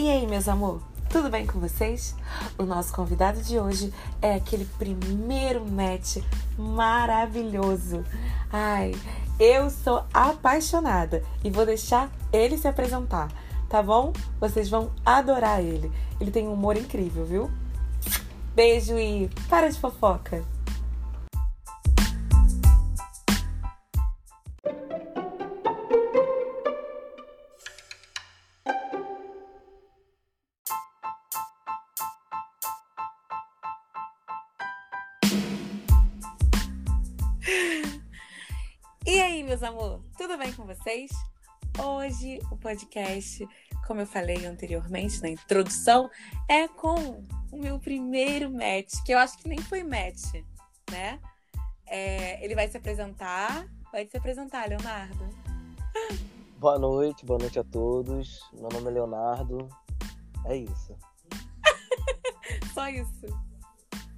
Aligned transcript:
E 0.00 0.08
aí, 0.08 0.28
meus 0.28 0.46
amor, 0.46 0.80
tudo 1.10 1.28
bem 1.28 1.44
com 1.44 1.58
vocês? 1.58 2.14
O 2.56 2.62
nosso 2.62 2.94
convidado 2.94 3.42
de 3.42 3.58
hoje 3.58 3.92
é 4.22 4.36
aquele 4.36 4.64
primeiro 4.78 5.68
match 5.68 6.18
maravilhoso. 6.56 8.04
Ai, 8.48 8.94
eu 9.40 9.68
sou 9.68 10.04
apaixonada 10.14 11.24
e 11.42 11.50
vou 11.50 11.66
deixar 11.66 12.12
ele 12.32 12.56
se 12.56 12.68
apresentar, 12.68 13.28
tá 13.68 13.82
bom? 13.82 14.12
Vocês 14.38 14.70
vão 14.70 14.92
adorar 15.04 15.60
ele. 15.60 15.90
Ele 16.20 16.30
tem 16.30 16.46
um 16.46 16.52
humor 16.52 16.76
incrível, 16.76 17.26
viu? 17.26 17.50
Beijo 18.54 18.96
e 18.96 19.28
para 19.48 19.68
de 19.68 19.80
fofoca! 19.80 20.44
E 39.10 39.22
aí, 39.22 39.42
meus 39.42 39.62
amor, 39.62 40.02
tudo 40.18 40.36
bem 40.36 40.52
com 40.52 40.66
vocês? 40.66 41.10
Hoje 41.82 42.40
o 42.52 42.58
podcast, 42.58 43.48
como 43.86 44.02
eu 44.02 44.06
falei 44.06 44.44
anteriormente 44.44 45.22
na 45.22 45.30
introdução, 45.30 46.10
é 46.46 46.68
com 46.68 47.24
o 47.50 47.56
meu 47.56 47.78
primeiro 47.78 48.50
match, 48.50 49.02
que 49.06 49.14
eu 49.14 49.18
acho 49.18 49.38
que 49.38 49.48
nem 49.48 49.56
foi 49.60 49.82
match, 49.82 50.44
né? 50.90 51.18
É, 51.86 52.44
ele 52.44 52.54
vai 52.54 52.68
se 52.68 52.76
apresentar. 52.76 53.66
Vai 53.90 54.06
se 54.06 54.14
apresentar, 54.14 54.68
Leonardo. 54.68 55.26
Boa 56.58 56.78
noite, 56.78 57.24
boa 57.24 57.38
noite 57.38 57.58
a 57.58 57.64
todos. 57.64 58.46
Meu 58.52 58.68
nome 58.68 58.88
é 58.88 58.90
Leonardo. 58.90 59.70
É 60.44 60.54
isso. 60.54 60.94
Só 62.74 62.86
isso. 62.90 63.24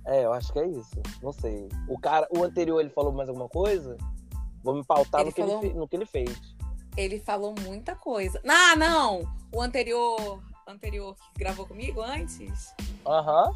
É, 0.05 0.25
eu 0.25 0.33
acho 0.33 0.53
que 0.53 0.59
é 0.59 0.67
isso. 0.67 1.01
Não 1.23 1.31
sei. 1.31 1.69
O 1.87 1.97
cara, 1.97 2.27
o 2.37 2.43
anterior, 2.43 2.81
ele 2.81 2.91
falou 2.91 3.13
mais 3.13 3.29
alguma 3.29 3.49
coisa? 3.49 3.97
Vou 4.63 4.75
me 4.75 4.85
pautar 4.85 5.21
Ele 5.23 5.31
no 5.31 5.35
que, 5.35 5.41
falou- 5.43 5.59
ele, 5.63 5.69
fe- 5.73 5.79
no 5.79 5.89
que 5.89 5.97
ele 5.97 6.07
fez. 6.07 6.55
Ele 6.97 7.21
falou 7.21 7.55
muita 7.61 7.95
coisa. 7.95 8.41
Ah, 8.47 8.77
não! 8.77 9.23
O 9.53 9.61
anterior, 9.63 10.43
anterior 10.67 11.15
que 11.33 11.39
gravou 11.39 11.67
comigo 11.67 12.01
antes. 12.03 12.75
Aham. 13.07 13.55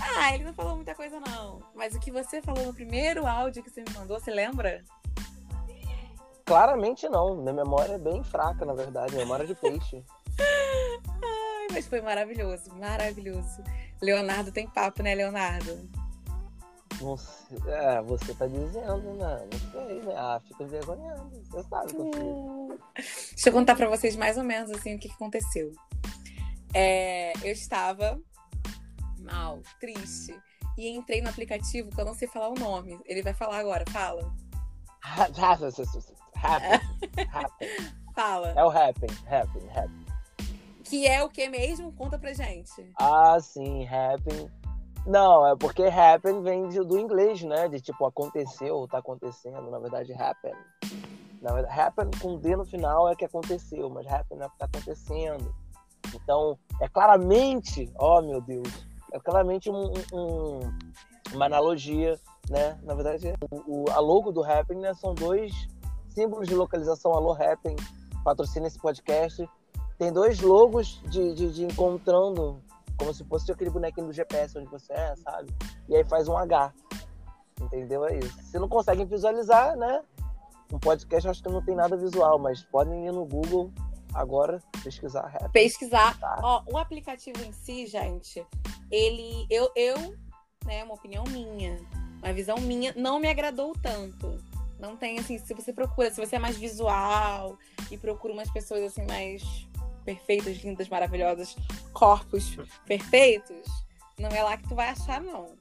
Ah, 0.00 0.34
ele 0.34 0.44
não 0.44 0.52
falou 0.54 0.76
muita 0.76 0.94
coisa, 0.94 1.18
não. 1.20 1.62
Mas 1.74 1.94
o 1.94 2.00
que 2.00 2.10
você 2.12 2.42
falou 2.42 2.64
no 2.66 2.74
primeiro 2.74 3.26
áudio 3.26 3.62
que 3.62 3.70
você 3.70 3.82
me 3.82 3.90
mandou, 3.94 4.20
você 4.20 4.30
lembra? 4.30 4.84
Claramente 6.44 7.08
não. 7.08 7.34
Minha 7.36 7.54
memória 7.54 7.94
é 7.94 7.98
bem 7.98 8.22
fraca, 8.22 8.64
na 8.64 8.74
verdade. 8.74 9.16
Memória 9.16 9.46
de 9.46 9.54
peixe. 9.54 10.04
Ai, 10.38 11.66
mas 11.72 11.86
foi 11.86 12.00
maravilhoso, 12.00 12.72
maravilhoso. 12.76 13.62
Leonardo 14.00 14.52
tem 14.52 14.68
papo, 14.68 15.02
né, 15.02 15.14
Leonardo? 15.14 15.88
Não 17.00 17.16
sei- 17.16 17.58
É, 17.68 18.00
você 18.02 18.34
tá 18.34 18.46
dizendo, 18.46 19.14
né? 19.14 19.48
Não 19.52 19.70
sei, 19.86 20.02
né? 20.02 20.14
Ah, 20.16 20.40
fica 20.46 20.62
envergonhado. 20.64 21.30
Você 21.50 21.68
sabe 21.68 21.92
que 21.94 22.00
eu 22.00 22.10
fiz. 22.12 23.30
Deixa 23.34 23.48
eu 23.48 23.52
contar 23.52 23.76
pra 23.76 23.88
vocês 23.88 24.16
mais 24.16 24.36
ou 24.38 24.44
menos 24.44 24.70
assim 24.70 24.94
o 24.94 24.98
que, 24.98 25.08
que 25.08 25.14
aconteceu. 25.14 25.72
É, 26.74 27.32
eu 27.42 27.52
estava 27.52 28.18
mal, 29.18 29.60
triste, 29.80 30.38
e 30.76 30.88
entrei 30.88 31.20
no 31.20 31.28
aplicativo 31.28 31.90
que 31.90 32.00
eu 32.00 32.04
não 32.04 32.14
sei 32.14 32.28
falar 32.28 32.48
o 32.50 32.54
nome. 32.54 32.98
Ele 33.06 33.22
vai 33.22 33.34
falar 33.34 33.58
agora, 33.58 33.84
fala. 33.90 34.22
Happen. 36.36 36.80
Happen. 37.32 37.96
Fala. 38.14 38.48
É 38.56 38.64
o 38.64 38.70
happen. 38.70 39.10
Happen. 39.26 39.68
Happen. 39.68 40.06
Que 40.84 41.06
é 41.06 41.22
o 41.22 41.28
que 41.28 41.48
mesmo? 41.50 41.92
Conta 41.92 42.18
pra 42.18 42.32
gente. 42.32 42.90
Ah, 42.98 43.38
sim, 43.40 43.86
happen. 43.86 44.50
Não, 45.06 45.46
é 45.46 45.54
porque 45.54 45.84
happen 45.84 46.42
vem 46.42 46.68
do 46.68 46.98
inglês, 46.98 47.42
né? 47.42 47.68
De 47.68 47.80
tipo, 47.80 48.04
aconteceu 48.04 48.76
ou 48.76 48.88
tá 48.88 48.98
acontecendo. 48.98 49.70
Na 49.70 49.78
verdade, 49.78 50.12
happen. 50.12 50.52
Na 51.40 51.52
verdade, 51.52 51.78
happen 51.80 52.10
com 52.20 52.36
D 52.38 52.56
no 52.56 52.64
final 52.64 53.08
é 53.08 53.14
que 53.14 53.24
aconteceu, 53.24 53.88
mas 53.88 54.06
happen 54.06 54.38
é 54.40 54.46
o 54.46 54.50
que 54.50 54.58
tá 54.58 54.64
acontecendo. 54.66 55.54
Então, 56.14 56.58
é 56.80 56.88
claramente, 56.88 57.92
ó 57.98 58.20
meu 58.20 58.40
Deus, 58.40 58.68
é 59.12 59.20
claramente 59.20 59.70
um- 59.70 59.92
um- 60.12 60.60
uma 61.32 61.46
analogia, 61.46 62.18
né? 62.50 62.76
Na 62.82 62.94
verdade, 62.94 63.32
o, 63.50 63.84
o- 63.84 63.90
a 63.90 64.00
logo 64.00 64.32
do 64.32 64.42
happen 64.42 64.78
né, 64.78 64.92
são 64.94 65.14
dois 65.14 65.52
símbolos 66.08 66.48
de 66.48 66.54
localização. 66.54 67.12
Alô, 67.12 67.32
happen, 67.32 67.76
patrocina 68.24 68.66
esse 68.66 68.78
podcast. 68.78 69.48
Tem 69.98 70.12
dois 70.12 70.40
logos 70.40 71.00
de, 71.04 71.34
de, 71.34 71.52
de 71.52 71.64
encontrando 71.64 72.60
como 72.96 73.12
se 73.12 73.24
fosse 73.24 73.50
aquele 73.50 73.70
bonequinho 73.70 74.06
do 74.06 74.12
GPS 74.12 74.58
onde 74.58 74.68
você 74.68 74.92
é, 74.92 75.14
sabe? 75.16 75.52
E 75.88 75.96
aí 75.96 76.04
faz 76.04 76.28
um 76.28 76.36
H. 76.36 76.72
Entendeu? 77.60 78.04
É 78.04 78.18
isso. 78.18 78.42
Se 78.42 78.58
não 78.58 78.68
conseguem 78.68 79.06
visualizar, 79.06 79.76
né? 79.76 80.02
Um 80.72 80.78
podcast 80.78 81.28
acho 81.28 81.42
que 81.42 81.48
não 81.48 81.64
tem 81.64 81.74
nada 81.74 81.96
visual, 81.96 82.38
mas 82.38 82.62
podem 82.62 83.06
ir 83.06 83.12
no 83.12 83.24
Google 83.24 83.72
agora 84.12 84.62
pesquisar 84.82 85.26
rap. 85.26 85.50
Pesquisar. 85.52 86.18
Tá. 86.18 86.40
Ó, 86.42 86.62
o 86.66 86.78
aplicativo 86.78 87.42
em 87.44 87.52
si, 87.52 87.86
gente, 87.86 88.44
ele. 88.90 89.46
Eu, 89.50 89.70
eu, 89.76 89.96
né, 90.64 90.82
uma 90.84 90.94
opinião 90.94 91.24
minha, 91.24 91.76
uma 92.22 92.32
visão 92.32 92.56
minha, 92.58 92.92
não 92.96 93.20
me 93.20 93.28
agradou 93.28 93.72
tanto. 93.80 94.38
Não 94.78 94.96
tem, 94.96 95.18
assim, 95.18 95.38
se 95.38 95.54
você 95.54 95.72
procura, 95.72 96.10
se 96.10 96.20
você 96.20 96.36
é 96.36 96.38
mais 96.38 96.56
visual 96.56 97.56
e 97.90 97.96
procura 97.96 98.34
umas 98.34 98.50
pessoas, 98.50 98.82
assim, 98.82 99.06
mais 99.06 99.42
perfeitas, 100.06 100.56
lindas, 100.58 100.88
maravilhosas, 100.88 101.56
corpos 101.92 102.56
perfeitos, 102.86 103.66
não 104.18 104.30
é 104.30 104.42
lá 104.42 104.56
que 104.56 104.68
tu 104.68 104.74
vai 104.74 104.88
achar, 104.88 105.20
não. 105.20 105.54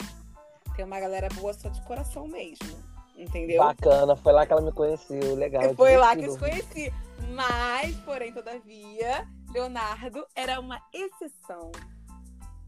Tem 0.76 0.86
uma 0.86 1.00
galera 1.00 1.28
boa 1.34 1.54
só 1.54 1.68
de 1.68 1.82
coração 1.82 2.28
mesmo. 2.28 2.78
Entendeu? 3.18 3.64
Bacana, 3.64 4.16
foi 4.16 4.34
lá 4.34 4.46
que 4.46 4.52
ela 4.54 4.62
me 4.62 4.72
conheceu, 4.72 5.36
legal. 5.36 5.74
Foi 5.76 5.98
lá 5.98 6.16
que 6.16 6.26
eu 6.26 6.34
divertido. 6.36 6.72
conheci. 6.74 6.94
Mas, 7.34 7.96
porém, 8.02 8.32
todavia, 8.32 9.28
Leonardo 9.54 10.26
era 10.36 10.60
uma 10.60 10.82
exceção. 10.94 11.72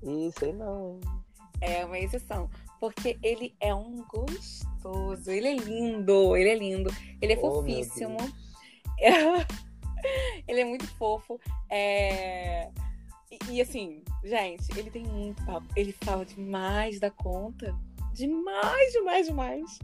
Isso 0.02 0.46
aí 0.46 0.54
não? 0.54 1.00
É 1.60 1.86
uma 1.86 2.00
exceção. 2.00 2.50
Porque 2.80 3.18
ele 3.22 3.56
é 3.60 3.74
um 3.76 4.06
gostoso. 4.08 5.30
Ele 5.30 5.48
é 5.50 5.56
lindo. 5.56 6.36
Ele 6.38 6.50
é 6.50 6.56
lindo. 6.56 6.90
Ele 7.22 7.34
é 7.34 7.38
Oh, 7.38 7.56
fofíssimo. 7.56 8.18
Ele 10.48 10.62
é 10.62 10.66
muito 10.66 10.88
fofo. 10.96 11.40
É... 11.70 12.70
E, 13.30 13.56
e, 13.56 13.62
assim, 13.62 14.04
gente, 14.24 14.64
ele 14.78 14.90
tem 14.90 15.04
muito 15.04 15.46
papo. 15.46 15.68
Ele 15.76 15.92
fala 15.92 16.26
demais 16.26 17.00
da 17.00 17.12
conta. 17.12 17.76
Demais, 18.14 18.94
demais, 18.94 19.28
demais. 19.28 19.80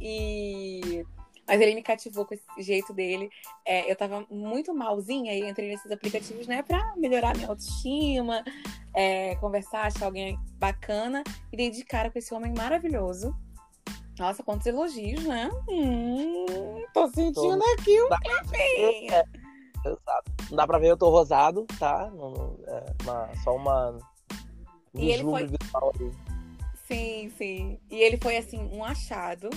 E. 0.00 1.04
Mas 1.46 1.60
ele 1.60 1.76
me 1.76 1.82
cativou 1.82 2.24
com 2.24 2.34
esse 2.34 2.44
jeito 2.58 2.92
dele. 2.92 3.30
É, 3.64 3.90
eu 3.90 3.94
tava 3.94 4.26
muito 4.30 4.74
malzinha 4.74 5.32
e 5.32 5.48
entrei 5.48 5.68
nesses 5.68 5.90
aplicativos, 5.92 6.48
né, 6.48 6.60
pra 6.62 6.94
melhorar 6.96 7.36
minha 7.36 7.48
autoestima, 7.48 8.42
é, 8.92 9.36
conversar, 9.36 9.86
achar 9.86 10.06
alguém 10.06 10.36
bacana. 10.54 11.22
E 11.52 11.56
dei 11.56 11.70
de 11.70 11.84
cara 11.84 12.10
com 12.10 12.18
esse 12.18 12.34
homem 12.34 12.52
maravilhoso. 12.56 13.32
Nossa, 14.18 14.42
quantos 14.42 14.66
elogios, 14.66 15.22
né? 15.24 15.50
Hum, 15.68 16.84
tô 16.92 17.06
sentindo 17.08 17.62
aqui 17.78 18.00
o 18.00 18.08
Dá- 18.08 18.18
exato. 19.88 20.32
Não 20.50 20.56
dá 20.56 20.66
pra 20.66 20.78
ver, 20.78 20.88
eu 20.90 20.96
tô 20.96 21.10
rosado, 21.10 21.66
tá? 21.78 22.10
Não, 22.14 22.30
não- 22.30 22.58
é 22.66 22.84
uma- 23.02 23.30
só 23.42 23.54
uma. 23.56 23.98
E 24.94 25.10
ele 25.10 25.22
foi- 25.22 25.46
visual 25.46 25.92
ali. 25.94 26.12
Sim, 26.86 27.32
sim. 27.36 27.78
E 27.90 27.96
ele 27.96 28.16
foi, 28.16 28.36
assim, 28.36 28.58
um 28.72 28.84
achado, 28.84 29.50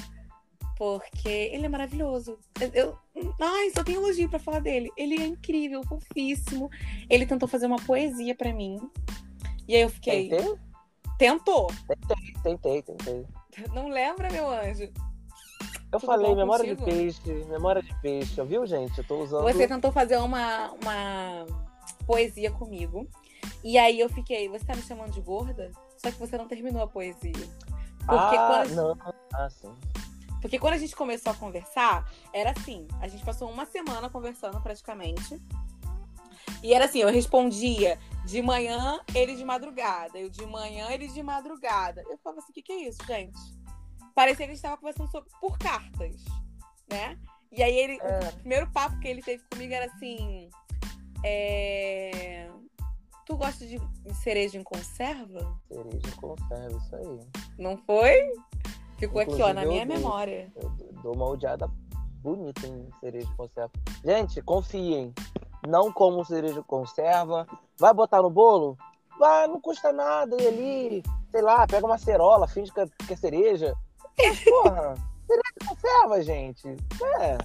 porque 0.77 1.29
ele 1.29 1.65
é 1.65 1.69
maravilhoso. 1.69 2.39
Eu, 2.59 2.69
eu- 2.73 2.97
ai, 3.39 3.69
só 3.75 3.83
tenho 3.83 3.99
elogio 4.01 4.29
pra 4.29 4.39
falar 4.39 4.59
dele. 4.59 4.89
Ele 4.97 5.15
é 5.21 5.25
incrível, 5.27 5.83
fofíssimo. 5.83 6.69
Ele 7.09 7.25
tentou 7.25 7.47
fazer 7.47 7.67
uma 7.67 7.77
poesia 7.77 8.33
pra 8.35 8.51
mim. 8.53 8.79
E 9.67 9.75
aí 9.75 9.81
eu 9.81 9.89
fiquei. 9.89 10.29
Tentei? 10.29 10.55
Tentou. 11.17 11.67
Tentei, 12.43 12.81
tentei. 12.81 13.25
Não 13.73 13.89
lembra, 13.89 14.31
meu 14.31 14.49
anjo? 14.49 14.89
Eu 15.91 15.99
Tudo 15.99 16.05
falei, 16.05 16.35
memória 16.35 16.63
de 16.63 16.75
contigo? 16.75 16.97
peixe, 16.97 17.45
memória 17.45 17.81
de 17.81 17.93
peixe, 18.01 18.41
viu, 18.43 18.65
gente? 18.65 18.97
Eu 18.97 19.03
tô 19.03 19.23
usando. 19.23 19.43
Você 19.43 19.67
tentou 19.67 19.91
fazer 19.91 20.17
uma, 20.17 20.71
uma 20.73 21.45
poesia 22.05 22.51
comigo. 22.51 23.07
E 23.63 23.77
aí 23.77 23.99
eu 23.99 24.07
fiquei, 24.09 24.47
você 24.47 24.63
tá 24.63 24.75
me 24.75 24.81
chamando 24.83 25.11
de 25.11 25.21
gorda? 25.21 25.71
Só 25.97 26.11
que 26.11 26.19
você 26.19 26.37
não 26.37 26.47
terminou 26.47 26.81
a 26.83 26.87
poesia. 26.87 27.33
Porque 28.05 28.35
ah, 28.37 28.63
quando- 28.65 28.75
não. 28.75 28.97
Ah, 29.33 29.49
sim. 29.49 29.73
Porque 30.41 30.57
quando 30.57 30.75
a 30.75 30.77
gente 30.77 30.95
começou 30.95 31.31
a 31.31 31.35
conversar, 31.35 32.09
era 32.33 32.51
assim: 32.51 32.87
a 33.01 33.07
gente 33.07 33.25
passou 33.25 33.49
uma 33.49 33.65
semana 33.65 34.09
conversando 34.09 34.61
praticamente. 34.61 35.41
E 36.63 36.73
era 36.73 36.85
assim: 36.85 36.99
eu 36.99 37.09
respondia 37.09 37.99
de 38.25 38.41
manhã, 38.41 38.99
ele 39.13 39.35
de 39.35 39.43
madrugada. 39.43 40.17
Eu 40.17 40.29
de 40.29 40.45
manhã, 40.45 40.87
ele 40.91 41.07
de 41.07 41.21
madrugada. 41.21 42.03
Eu 42.09 42.17
falava 42.19 42.41
assim: 42.41 42.51
o 42.51 42.53
que, 42.53 42.61
que 42.61 42.71
é 42.71 42.87
isso, 42.87 42.99
gente? 43.05 43.37
Parecia 44.15 44.45
que 44.45 44.51
a 44.51 44.55
gente 44.55 44.61
tava 44.61 44.77
conversando 44.77 45.09
sobre, 45.11 45.29
por 45.39 45.57
cartas, 45.57 46.23
né? 46.89 47.17
E 47.51 47.63
aí 47.63 47.75
ele, 47.77 47.97
É. 48.01 48.29
o 48.29 48.33
primeiro 48.39 48.69
papo 48.71 48.99
que 48.99 49.07
ele 49.07 49.21
teve 49.23 49.43
comigo 49.51 49.73
era 49.73 49.85
assim: 49.85 50.49
é, 51.23 52.49
Tu 53.25 53.35
gosta 53.37 53.65
de 53.65 53.79
cereja 54.23 54.57
em 54.57 54.63
conserva? 54.63 55.55
Cereja 55.67 56.07
em 56.07 56.15
conserva, 56.19 56.77
isso 56.77 56.95
aí. 56.95 57.19
Não 57.57 57.77
foi? 57.77 58.31
Ficou 58.97 59.21
aqui, 59.21 59.31
ó, 59.31 59.49
Inclusive, 59.49 59.53
na 59.53 59.65
minha 59.65 59.85
dou. 59.85 59.95
memória. 59.95 60.51
Eu 60.55 60.69
dou 61.03 61.15
uma 61.15 61.27
odiada 61.29 61.69
bonita 62.21 62.67
em 62.67 62.89
cereja 62.99 63.25
de 63.27 63.35
conserva. 63.35 63.71
Gente, 64.03 64.41
confiem. 64.41 65.13
Não 65.67 65.91
como 65.91 66.25
cereja 66.25 66.55
de 66.55 66.63
conserva. 66.63 67.47
Vai 67.77 67.93
botar 67.93 68.21
no 68.21 68.29
bolo? 68.29 68.77
Vai, 69.17 69.47
não 69.47 69.59
custa 69.61 69.93
nada. 69.93 70.35
E 70.41 70.47
ali, 70.47 71.03
sei 71.31 71.41
lá, 71.41 71.65
pega 71.67 71.85
uma 71.85 71.97
cerola, 71.97 72.47
finge 72.47 72.71
que 72.73 72.79
é, 72.79 72.87
que 73.07 73.13
é 73.13 73.15
cereja. 73.15 73.75
Mas, 74.21 74.39
porra, 74.43 74.95
cereja 75.27 75.53
de 75.59 75.67
conserva, 75.67 76.23
gente. 76.23 76.67
É, 77.19 77.37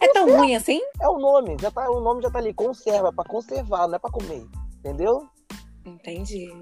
É 0.00 0.12
tão 0.12 0.36
ruim 0.36 0.54
assim? 0.54 0.80
é 1.00 1.08
o 1.08 1.18
nome. 1.18 1.56
Já 1.60 1.70
tá, 1.70 1.90
o 1.90 2.00
nome 2.00 2.22
já 2.22 2.30
tá 2.30 2.38
ali. 2.38 2.52
Conserva, 2.52 3.08
é 3.08 3.12
pra 3.12 3.24
conservar, 3.24 3.86
não 3.88 3.96
é 3.96 3.98
pra 3.98 4.10
comer. 4.10 4.46
Entendeu? 4.78 5.28
Entendi. 5.84 6.52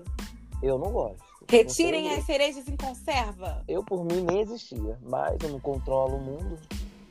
Eu 0.62 0.78
não 0.78 0.90
gosto. 0.92 1.22
Retirem 1.48 2.08
Não 2.08 2.16
as 2.16 2.24
cerejas 2.24 2.66
em 2.68 2.76
conserva. 2.76 3.62
Eu, 3.68 3.84
por 3.84 4.04
mim, 4.04 4.22
nem 4.22 4.40
existia. 4.40 4.98
Mas 5.02 5.36
eu 5.42 5.50
não 5.50 5.60
controlo 5.60 6.16
o 6.16 6.20
mundo. 6.20 6.58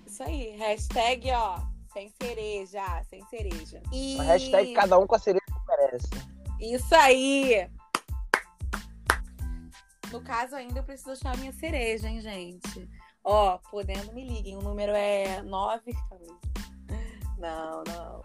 Isso 0.08 0.24
aí. 0.24 0.56
Hashtag, 0.58 1.32
ó, 1.32 1.60
sem 1.94 2.12
cereja, 2.22 3.04
sem 3.10 3.24
cereja. 3.26 3.82
E... 3.92 4.18
Hashtag 4.18 4.74
cada 4.74 4.98
um 4.98 5.06
com 5.06 5.16
a 5.16 5.20
cereja 5.20 5.46
que 5.46 5.68
merece. 5.68 6.10
Isso 6.60 6.96
aí! 6.96 7.68
No 10.14 10.22
caso, 10.22 10.56
ainda 10.56 10.78
eu 10.80 10.84
preciso 10.84 11.10
achar 11.10 11.34
a 11.34 11.38
minha 11.38 11.52
cereja, 11.52 12.08
hein, 12.08 12.22
gente? 12.22 12.88
Ó, 13.24 13.58
podendo, 13.72 14.14
me 14.14 14.24
liguem. 14.24 14.56
O 14.56 14.62
número 14.62 14.92
é 14.92 15.42
9. 15.42 15.92
Não, 17.40 17.84
não. 17.84 18.22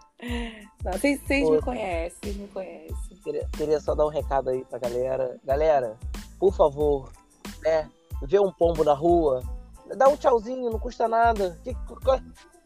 não 0.83 0.91
vocês, 0.93 1.19
vocês 1.19 1.49
me 1.49 1.59
conhecem, 1.59 2.19
vocês 2.21 2.37
me 2.37 2.47
conhecem. 2.49 3.17
Queria, 3.23 3.49
queria 3.57 3.79
só 3.79 3.95
dar 3.95 4.05
um 4.05 4.09
recado 4.09 4.51
aí 4.51 4.63
pra 4.65 4.77
galera. 4.77 5.39
Galera, 5.43 5.97
por 6.39 6.53
favor, 6.53 7.11
né? 7.63 7.89
Vê 8.21 8.39
um 8.39 8.51
pombo 8.51 8.83
na 8.83 8.93
rua, 8.93 9.41
dá 9.97 10.07
um 10.07 10.15
tchauzinho, 10.15 10.69
não 10.69 10.79
custa 10.79 11.07
nada. 11.07 11.59
Que, 11.63 11.73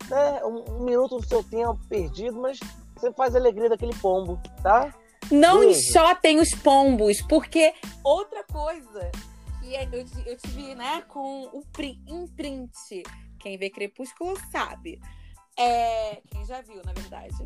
né, 0.09 0.43
um, 0.43 0.79
um 0.79 0.83
minuto 0.83 1.17
do 1.17 1.25
seu 1.25 1.41
tempo 1.45 1.79
perdido, 1.87 2.41
mas 2.41 2.59
você 2.93 3.09
faz 3.13 3.35
a 3.35 3.39
alegria 3.39 3.69
daquele 3.69 3.95
pombo, 3.95 4.37
tá? 4.61 4.93
Não 5.33 5.59
Beijo. 5.59 5.79
enxotem 5.79 6.39
os 6.39 6.51
pombos, 6.53 7.21
porque 7.21 7.73
outra 8.03 8.43
coisa 8.43 9.11
que 9.61 9.75
é- 9.75 9.85
eu, 9.91 10.05
eu 10.25 10.37
tive, 10.37 10.75
né, 10.75 11.01
com 11.07 11.45
o 11.53 11.63
pri- 11.71 12.01
imprint. 12.07 13.03
Quem 13.39 13.57
vê 13.57 13.69
Crepúsculo 13.69 14.37
sabe. 14.51 15.01
É, 15.57 16.21
quem 16.31 16.45
já 16.45 16.61
viu, 16.61 16.81
na 16.85 16.93
verdade. 16.93 17.45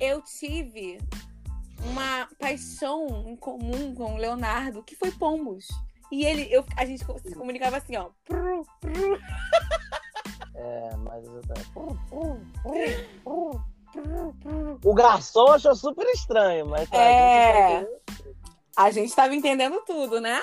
Eu 0.00 0.20
tive 0.22 0.98
uma 1.90 2.28
paixão 2.38 3.24
em 3.26 3.36
comum 3.36 3.94
com 3.94 4.14
o 4.14 4.16
Leonardo, 4.16 4.82
que 4.82 4.94
foi 4.96 5.10
pombos. 5.12 5.66
E 6.10 6.24
ele, 6.24 6.48
eu, 6.50 6.64
a 6.76 6.84
gente 6.86 7.04
se 7.04 7.34
comunicava 7.34 7.76
assim, 7.76 7.96
ó. 7.96 8.10
Pru, 8.24 8.64
pru, 8.80 9.18
É, 10.54 10.96
mas. 10.96 11.24
O 14.84 14.94
garçom 14.94 15.48
achou 15.48 15.74
super 15.74 16.06
estranho, 16.06 16.66
mas. 16.66 16.90
É. 16.92 17.86
A 18.76 18.90
gente 18.90 19.14
tava 19.14 19.34
entendendo 19.34 19.82
tudo, 19.84 20.20
né? 20.20 20.40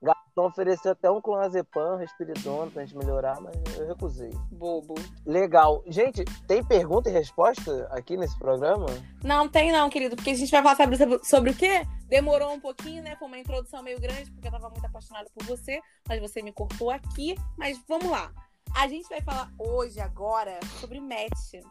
O 0.00 0.06
garçom 0.06 0.46
ofereceu 0.46 0.92
até 0.92 1.10
um 1.10 1.20
clonazepam, 1.20 1.96
respiridona 1.96 2.70
pra 2.70 2.84
gente 2.84 2.96
melhorar, 2.96 3.40
mas 3.40 3.54
eu 3.78 3.86
recusei. 3.86 4.30
Bobo. 4.50 4.94
Legal. 5.26 5.82
Gente, 5.86 6.24
tem 6.46 6.62
pergunta 6.62 7.08
e 7.08 7.12
resposta 7.12 7.86
aqui 7.90 8.16
nesse 8.16 8.38
programa? 8.38 8.86
Não 9.22 9.48
tem 9.48 9.72
não, 9.72 9.88
querido, 9.88 10.16
porque 10.16 10.30
a 10.30 10.34
gente 10.34 10.50
vai 10.50 10.62
falar 10.62 10.76
sobre, 10.76 10.96
sobre, 10.96 11.24
sobre 11.24 11.50
o 11.50 11.54
quê? 11.54 11.86
Demorou 12.08 12.52
um 12.52 12.60
pouquinho, 12.60 13.02
né? 13.02 13.16
Foi 13.16 13.28
uma 13.28 13.38
introdução 13.38 13.82
meio 13.82 14.00
grande, 14.00 14.30
porque 14.30 14.48
eu 14.48 14.52
tava 14.52 14.68
muito 14.68 14.84
apaixonada 14.84 15.28
por 15.34 15.44
você, 15.46 15.80
mas 16.08 16.20
você 16.20 16.42
me 16.42 16.52
cortou 16.52 16.90
aqui. 16.90 17.34
Mas 17.56 17.78
vamos 17.88 18.10
lá. 18.10 18.30
A 18.76 18.88
gente 18.88 19.08
vai 19.08 19.20
falar 19.20 19.50
hoje, 19.58 20.00
agora, 20.00 20.58
sobre 20.80 21.00
match. 21.00 21.62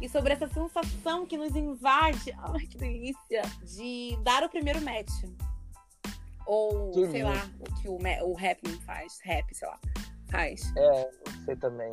E 0.00 0.08
sobre 0.08 0.32
essa 0.32 0.48
sensação 0.48 1.26
que 1.26 1.36
nos 1.36 1.54
invade, 1.54 2.34
ai 2.38 2.66
que 2.66 2.76
delícia, 2.76 3.42
de 3.62 4.16
dar 4.22 4.42
o 4.42 4.48
primeiro 4.48 4.80
match. 4.80 5.12
Ou, 6.46 6.92
Que 6.92 7.06
sei 7.10 7.22
lá, 7.22 7.48
o 7.60 7.74
que 7.80 7.88
o, 7.88 7.98
o 8.28 8.34
rap 8.34 8.68
faz. 8.80 9.18
Rap, 9.22 9.54
sei 9.54 9.66
lá, 9.66 9.78
faz. 10.30 10.72
É, 10.76 11.10
sei 11.44 11.56
também. 11.56 11.90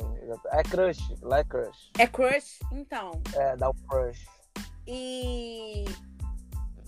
É 0.52 0.62
crush, 0.62 1.14
lá 1.22 1.38
é 1.38 1.44
crush. 1.44 1.90
É 1.98 2.06
crush? 2.06 2.58
Então. 2.72 3.12
É, 3.34 3.56
dá 3.56 3.70
o 3.70 3.74
crush. 3.88 4.26
E. 4.86 5.84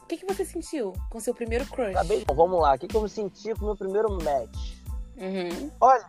O 0.02 0.06
que, 0.06 0.19
que 0.19 0.26
você 0.26 0.44
sentiu 0.44 0.93
com 1.10 1.19
seu 1.19 1.34
primeiro 1.34 1.64
crush? 1.67 1.94
Tá 1.94 2.05
bem? 2.05 2.22
Bom, 2.26 2.34
vamos 2.34 2.60
lá. 2.60 2.75
O 2.75 2.78
que, 2.78 2.87
que 2.87 2.94
eu 2.94 3.00
me 3.00 3.08
senti 3.08 3.55
com 3.55 3.62
o 3.62 3.67
meu 3.69 3.76
primeiro 3.76 4.12
match? 4.22 4.75
Uhum. 5.17 5.70
Olha, 5.81 6.05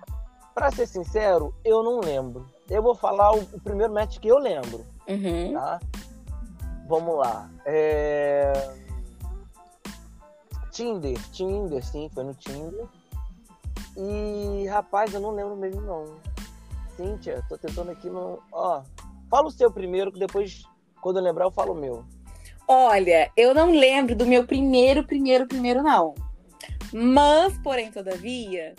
pra 0.53 0.71
ser 0.71 0.87
sincero, 0.87 1.55
eu 1.63 1.81
não 1.81 2.01
lembro. 2.01 2.45
Eu 2.69 2.81
vou 2.81 2.95
falar 2.95 3.31
o, 3.33 3.41
o 3.41 3.59
primeiro 3.59 3.93
match 3.93 4.19
que 4.19 4.27
eu 4.27 4.37
lembro, 4.39 4.85
Uhum. 5.07 5.53
tá? 5.53 5.79
Vamos 6.87 7.17
lá. 7.17 7.49
É... 7.65 8.53
Tinder, 10.71 11.17
Tinder, 11.31 11.83
sim, 11.85 12.09
foi 12.13 12.23
no 12.23 12.33
Tinder. 12.33 12.85
E, 13.97 14.67
rapaz, 14.67 15.13
eu 15.13 15.19
não 15.19 15.31
lembro 15.31 15.55
mesmo, 15.55 15.81
não. 15.81 16.05
Cíntia, 16.97 17.43
tô 17.47 17.57
tentando 17.57 17.91
aqui 17.91 18.09
no. 18.09 18.39
Ó, 18.51 18.81
fala 19.29 19.47
o 19.47 19.51
seu 19.51 19.71
primeiro, 19.71 20.11
que 20.11 20.19
depois, 20.19 20.63
quando 21.01 21.17
eu 21.17 21.23
lembrar, 21.23 21.45
eu 21.45 21.51
falo 21.51 21.73
o 21.73 21.79
meu. 21.79 22.03
Olha, 22.67 23.31
eu 23.37 23.53
não 23.53 23.71
lembro 23.71 24.15
do 24.15 24.25
meu 24.25 24.45
primeiro, 24.45 25.05
primeiro, 25.05 25.47
primeiro, 25.47 25.83
não. 25.83 26.15
Mas, 26.91 27.57
porém, 27.59 27.91
todavia, 27.91 28.75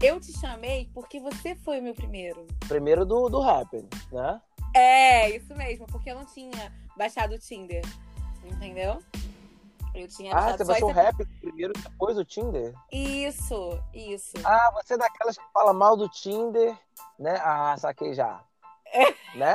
eu 0.00 0.20
te 0.20 0.32
chamei 0.38 0.90
porque 0.92 1.20
você 1.20 1.54
foi 1.54 1.80
o 1.80 1.82
meu 1.82 1.94
primeiro. 1.94 2.46
Primeiro 2.68 3.04
do, 3.04 3.28
do 3.28 3.42
Happen, 3.42 3.88
né? 4.12 4.40
É, 4.74 5.30
isso 5.36 5.54
mesmo, 5.54 5.86
porque 5.86 6.10
eu 6.10 6.16
não 6.16 6.24
tinha 6.24 6.72
baixado 6.96 7.34
o 7.34 7.38
Tinder. 7.38 7.84
Entendeu? 8.44 8.98
Eu 9.94 10.08
tinha 10.08 10.34
Ah, 10.34 10.56
você 10.56 10.64
baixou 10.64 10.88
o 10.88 10.90
esse... 10.90 11.00
Happen 11.00 11.26
primeiro, 11.40 11.72
depois 11.72 12.18
o 12.18 12.24
Tinder? 12.24 12.74
Isso, 12.90 13.80
isso. 13.94 14.32
Ah, 14.44 14.72
você 14.74 14.94
é 14.94 14.98
daquelas 14.98 15.38
que 15.38 15.44
fala 15.52 15.72
mal 15.72 15.96
do 15.96 16.08
Tinder, 16.08 16.76
né? 17.18 17.40
Ah, 17.42 17.76
saquei 17.78 18.12
já. 18.12 18.42
né? 19.36 19.54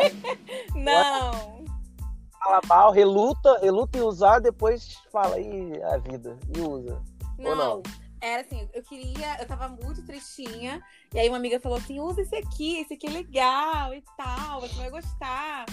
Não. 0.74 1.66
Fala 2.40 2.62
mal, 2.68 2.92
reluta, 2.92 3.60
reluta 3.60 3.98
em 3.98 4.02
usar, 4.02 4.40
depois 4.40 4.96
fala 5.12 5.36
aí 5.36 5.84
a 5.84 5.98
vida 5.98 6.38
e 6.56 6.62
usa. 6.62 7.02
Ou 7.38 7.56
Não. 7.56 7.84
Era 8.22 8.42
assim, 8.42 8.68
eu 8.74 8.84
queria, 8.84 9.38
eu 9.40 9.48
tava 9.48 9.70
muito 9.70 10.06
tristinha. 10.06 10.84
E 11.14 11.20
aí 11.20 11.30
uma 11.30 11.38
amiga 11.38 11.60
falou 11.60 11.78
assim: 11.78 12.00
usa 12.00 12.22
esse 12.22 12.36
aqui, 12.36 12.80
esse 12.80 12.94
aqui 12.94 13.08
é 13.08 13.12
legal 13.12 13.94
e 13.94 14.04
tal, 14.18 14.62
você 14.62 14.76
vai 14.76 14.90
gostar. 14.90 15.66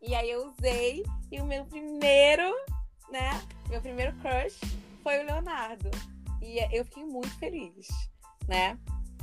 E 0.00 0.14
aí 0.14 0.30
eu 0.30 0.48
usei, 0.48 1.04
e 1.30 1.40
o 1.40 1.44
meu 1.44 1.64
primeiro, 1.66 2.52
né? 3.10 3.40
Meu 3.68 3.80
primeiro 3.80 4.14
crush 4.16 4.58
foi 5.02 5.20
o 5.20 5.26
Leonardo. 5.26 5.90
E 6.40 6.58
eu 6.76 6.84
fiquei 6.84 7.04
muito 7.04 7.30
feliz, 7.38 7.86
né? 8.48 8.76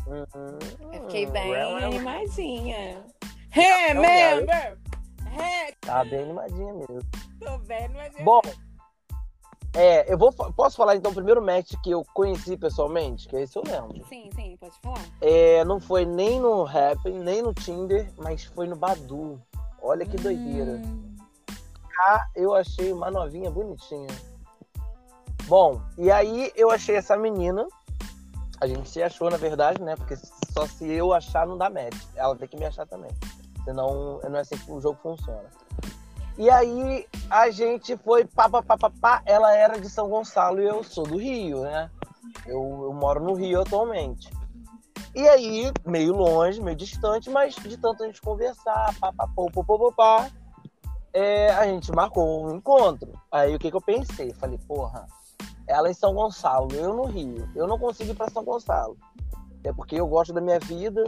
Uhum. 0.07 0.93
Eu 0.93 1.03
fiquei 1.03 1.25
bem 1.25 1.49
Well, 1.51 1.75
animadinha. 1.75 3.05
Então, 3.51 3.87
Remember! 3.87 4.79
Hey, 5.25 5.75
Tá 5.81 6.03
bem 6.05 6.23
animadinha 6.23 6.73
mesmo. 6.73 6.99
tô 7.39 7.57
bem 7.59 7.85
animadinha. 7.85 8.23
Bom, 8.23 8.41
é, 9.73 10.11
eu 10.11 10.17
vou, 10.17 10.31
posso 10.31 10.75
falar 10.75 10.95
então 10.95 11.11
o 11.11 11.15
primeiro 11.15 11.41
match 11.41 11.73
que 11.83 11.91
eu 11.91 12.03
conheci 12.13 12.57
pessoalmente, 12.57 13.27
que 13.27 13.35
esse 13.35 13.57
eu 13.57 13.63
lembro. 13.65 14.03
Sim, 14.07 14.29
sim, 14.35 14.57
pode 14.59 14.75
falar. 14.81 15.01
É, 15.21 15.63
não 15.63 15.79
foi 15.79 16.05
nem 16.05 16.39
no 16.39 16.63
Happn, 16.65 17.19
nem 17.19 17.41
no 17.41 17.53
Tinder, 17.53 18.11
mas 18.17 18.43
foi 18.45 18.67
no 18.67 18.75
Badu. 18.75 19.39
Olha 19.81 20.05
que 20.05 20.17
doideira. 20.17 20.81
Hum, 20.83 21.15
Ah, 21.99 22.25
eu 22.35 22.55
achei 22.55 22.91
uma 22.91 23.11
novinha 23.11 23.51
bonitinha. 23.51 24.07
Bom, 25.45 25.81
e 25.97 26.11
aí 26.11 26.51
eu 26.55 26.69
achei 26.71 26.95
essa 26.95 27.17
menina. 27.17 27.67
A 28.61 28.67
gente 28.67 28.89
se 28.89 29.01
achou, 29.01 29.29
na 29.29 29.37
verdade, 29.37 29.81
né? 29.81 29.95
Porque 29.95 30.15
só 30.51 30.65
se 30.67 30.89
eu 30.91 31.13
achar 31.13 31.47
não 31.47 31.57
dá 31.57 31.69
match. 31.69 31.95
Ela 32.15 32.35
tem 32.35 32.47
que 32.47 32.57
me 32.57 32.65
achar 32.65 32.85
também. 32.85 33.11
Senão 33.63 34.19
não 34.27 34.37
é 34.37 34.41
assim 34.41 34.57
que 34.57 34.71
o 34.71 34.81
jogo 34.81 34.99
funciona. 35.01 35.49
E 36.37 36.49
aí 36.49 37.05
a 37.29 37.49
gente 37.49 37.97
foi 37.97 38.25
pá, 38.25 38.47
pá, 38.49 38.61
pá, 38.61 38.77
pá, 38.77 38.89
pá. 38.89 39.21
Ela 39.25 39.53
era 39.55 39.79
de 39.79 39.89
São 39.89 40.09
Gonçalo 40.09 40.61
e 40.61 40.65
eu 40.65 40.83
sou 40.83 41.05
do 41.05 41.17
Rio, 41.17 41.61
né? 41.61 41.89
Eu, 42.45 42.83
eu 42.83 42.93
moro 42.93 43.21
no 43.23 43.33
Rio 43.33 43.61
atualmente. 43.61 44.29
E 45.15 45.27
aí, 45.27 45.71
meio 45.85 46.13
longe, 46.13 46.61
meio 46.61 46.77
distante, 46.77 47.29
mas 47.29 47.55
de 47.55 47.75
tanto 47.77 48.03
a 48.03 48.05
gente 48.05 48.21
conversar, 48.21 48.93
pá, 48.99 49.11
pá, 49.11 49.27
pô, 49.35 49.47
pô, 49.51 49.63
pô, 49.63 49.77
pô, 49.77 49.91
pá, 49.91 50.29
é, 51.11 51.49
a 51.51 51.65
gente 51.65 51.91
marcou 51.91 52.45
um 52.45 52.55
encontro. 52.55 53.11
Aí 53.31 53.55
o 53.55 53.59
que, 53.59 53.69
que 53.71 53.75
eu 53.75 53.81
pensei? 53.81 54.31
Falei, 54.35 54.59
porra, 54.67 55.07
ela 55.67 55.89
em 55.89 55.93
São 55.93 56.13
Gonçalo, 56.13 56.73
eu 56.73 56.93
no 56.93 57.05
Rio. 57.05 57.49
Eu 57.55 57.67
não 57.67 57.77
consigo 57.77 58.11
ir 58.11 58.15
pra 58.15 58.29
São 58.29 58.43
Gonçalo. 58.43 58.97
É 59.63 59.73
porque 59.73 59.95
eu 59.95 60.07
gosto 60.07 60.31
da 60.31 60.39
minha 60.39 60.59
vida 60.59 61.03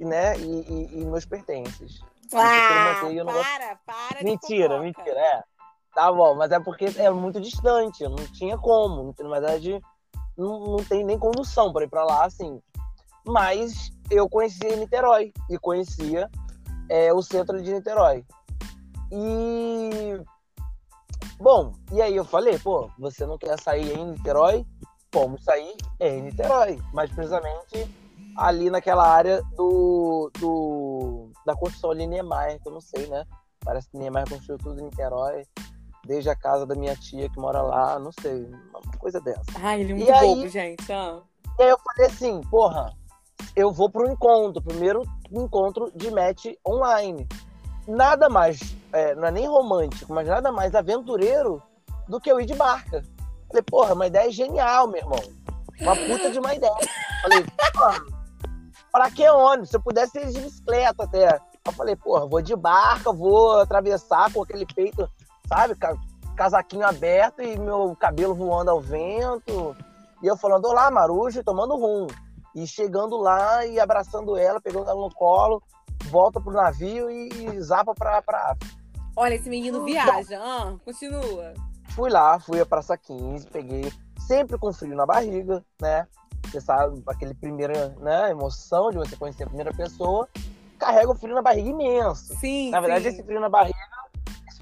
né, 0.00 0.36
e, 0.38 0.42
e- 0.42 1.00
e 1.00 1.04
meus 1.04 1.24
pertences. 1.24 2.00
Ah, 2.34 3.10
eu 3.12 3.24
não 3.24 3.32
gosto- 3.32 3.44
para, 3.48 3.76
para. 3.86 4.22
Mentira, 4.24 4.80
mentira, 4.80 5.18
é. 5.18 5.42
Tá 5.94 6.10
bom, 6.10 6.34
mas 6.34 6.50
é 6.50 6.58
porque 6.58 6.86
é 6.96 7.10
muito 7.10 7.40
distante, 7.40 8.02
não 8.04 8.16
tinha 8.32 8.56
como. 8.56 9.14
Na 9.18 9.28
verdade, 9.28 9.80
não, 10.36 10.60
não 10.60 10.84
tem 10.84 11.04
nem 11.04 11.18
condução 11.18 11.72
para 11.72 11.84
ir 11.84 11.88
para 11.88 12.04
lá, 12.04 12.24
assim. 12.24 12.60
Mas 13.26 13.90
eu 14.10 14.28
conhecia 14.28 14.74
Niterói 14.76 15.32
e 15.50 15.58
conhecia 15.58 16.30
é, 16.88 17.12
o 17.12 17.22
centro 17.22 17.60
de 17.62 17.72
Niterói. 17.72 18.24
E. 19.10 20.20
Bom, 21.38 21.72
e 21.92 22.00
aí 22.00 22.16
eu 22.16 22.24
falei, 22.24 22.58
pô, 22.58 22.88
você 22.98 23.26
não 23.26 23.36
quer 23.36 23.58
sair 23.60 23.92
em 23.98 24.12
Niterói? 24.12 24.64
Vamos 25.12 25.44
sair 25.44 25.76
em 26.00 26.22
Niterói. 26.22 26.80
Mais 26.92 27.10
precisamente 27.12 27.86
ali 28.36 28.70
naquela 28.70 29.06
área 29.06 29.42
do, 29.56 30.30
do 30.38 31.30
da 31.44 31.54
construção 31.54 31.90
ali 31.90 32.06
Niemeyer, 32.06 32.60
que 32.60 32.68
eu 32.68 32.72
não 32.72 32.80
sei, 32.80 33.06
né? 33.06 33.24
Parece 33.64 33.88
que 33.90 33.98
Niemeyer 33.98 34.28
construiu 34.28 34.58
tudo 34.58 34.80
em 34.80 34.84
Niterói 34.84 35.46
desde 36.06 36.30
a 36.30 36.36
casa 36.36 36.66
da 36.66 36.74
minha 36.74 36.96
tia 36.96 37.28
que 37.28 37.38
mora 37.38 37.62
lá, 37.62 37.98
não 37.98 38.10
sei, 38.20 38.44
uma 38.44 38.98
coisa 38.98 39.20
dessa. 39.20 39.42
Ai, 39.56 39.80
ele 39.80 39.92
é 39.92 39.94
muito 39.96 40.10
e 40.10 40.12
bobo, 40.12 40.42
aí, 40.42 40.48
gente. 40.48 40.92
Ah. 40.92 41.20
E 41.58 41.62
aí 41.62 41.68
eu 41.68 41.78
falei 41.78 42.06
assim, 42.06 42.40
porra, 42.50 42.92
eu 43.54 43.72
vou 43.72 43.88
pro 43.88 44.10
encontro, 44.10 44.62
primeiro 44.62 45.02
encontro 45.30 45.92
de 45.94 46.10
match 46.10 46.46
online. 46.66 47.28
Nada 47.86 48.28
mais, 48.28 48.74
é, 48.92 49.14
não 49.14 49.26
é 49.26 49.30
nem 49.30 49.46
romântico, 49.46 50.12
mas 50.12 50.26
nada 50.26 50.50
mais 50.50 50.74
aventureiro 50.74 51.62
do 52.08 52.20
que 52.20 52.30
eu 52.30 52.40
ir 52.40 52.46
de 52.46 52.54
barca. 52.54 53.04
Falei, 53.48 53.62
porra, 53.62 53.94
uma 53.94 54.06
ideia 54.06 54.30
genial, 54.30 54.88
meu 54.88 55.00
irmão. 55.00 55.20
Uma 55.80 55.96
puta 55.96 56.30
de 56.30 56.38
uma 56.38 56.54
ideia. 56.54 56.74
Falei, 57.22 57.44
porra, 57.72 58.11
pra 58.92 59.10
que 59.10 59.28
ônibus? 59.28 59.70
Se 59.70 59.76
eu 59.76 59.82
pudesse 59.82 60.18
ir 60.18 60.30
de 60.30 60.40
bicicleta 60.40 61.04
até. 61.04 61.40
Eu 61.64 61.72
falei, 61.72 61.96
porra, 61.96 62.26
vou 62.26 62.42
de 62.42 62.54
barca, 62.56 63.12
vou 63.12 63.60
atravessar 63.60 64.32
com 64.32 64.42
aquele 64.42 64.66
peito 64.66 65.08
sabe? 65.52 65.76
Casaquinho 66.36 66.86
aberto 66.86 67.42
e 67.42 67.58
meu 67.58 67.94
cabelo 67.96 68.34
voando 68.34 68.70
ao 68.70 68.80
vento. 68.80 69.76
E 70.22 70.26
eu 70.26 70.36
falando, 70.36 70.66
olá, 70.66 70.90
Maruja, 70.90 71.44
tomando 71.44 71.76
rum. 71.76 72.06
E 72.54 72.66
chegando 72.66 73.16
lá 73.16 73.66
e 73.66 73.78
abraçando 73.78 74.36
ela, 74.36 74.60
pegando 74.60 74.88
ela 74.88 75.00
no 75.00 75.14
colo, 75.14 75.62
volta 76.04 76.40
pro 76.40 76.52
navio 76.52 77.10
e 77.10 77.60
zapa 77.60 77.94
pra, 77.94 78.22
pra 78.22 78.56
Olha, 79.16 79.34
esse 79.34 79.48
menino 79.48 79.84
viaja. 79.84 80.40
Ah, 80.42 80.74
continua. 80.84 81.52
Fui 81.90 82.10
lá, 82.10 82.38
fui 82.40 82.60
a 82.60 82.66
Praça 82.66 82.96
15, 82.96 83.46
peguei 83.48 83.92
sempre 84.26 84.58
com 84.58 84.72
frio 84.72 84.96
na 84.96 85.04
barriga, 85.04 85.62
né? 85.80 86.06
Você 86.52 86.60
sabe, 86.60 87.02
aquele 87.06 87.32
primeira 87.32 87.88
né, 87.98 88.30
emoção 88.30 88.90
de 88.90 88.98
você 88.98 89.16
conhecer 89.16 89.44
a 89.44 89.46
primeira 89.46 89.72
pessoa, 89.72 90.28
carrega 90.78 91.10
o 91.10 91.14
frio 91.14 91.34
na 91.34 91.40
barriga 91.40 91.70
imenso. 91.70 92.34
Sim. 92.36 92.70
Na 92.70 92.80
verdade, 92.80 93.04
sim. 93.04 93.08
esse 93.10 93.22
frio 93.22 93.40
na 93.40 93.48
barriga 93.48 93.74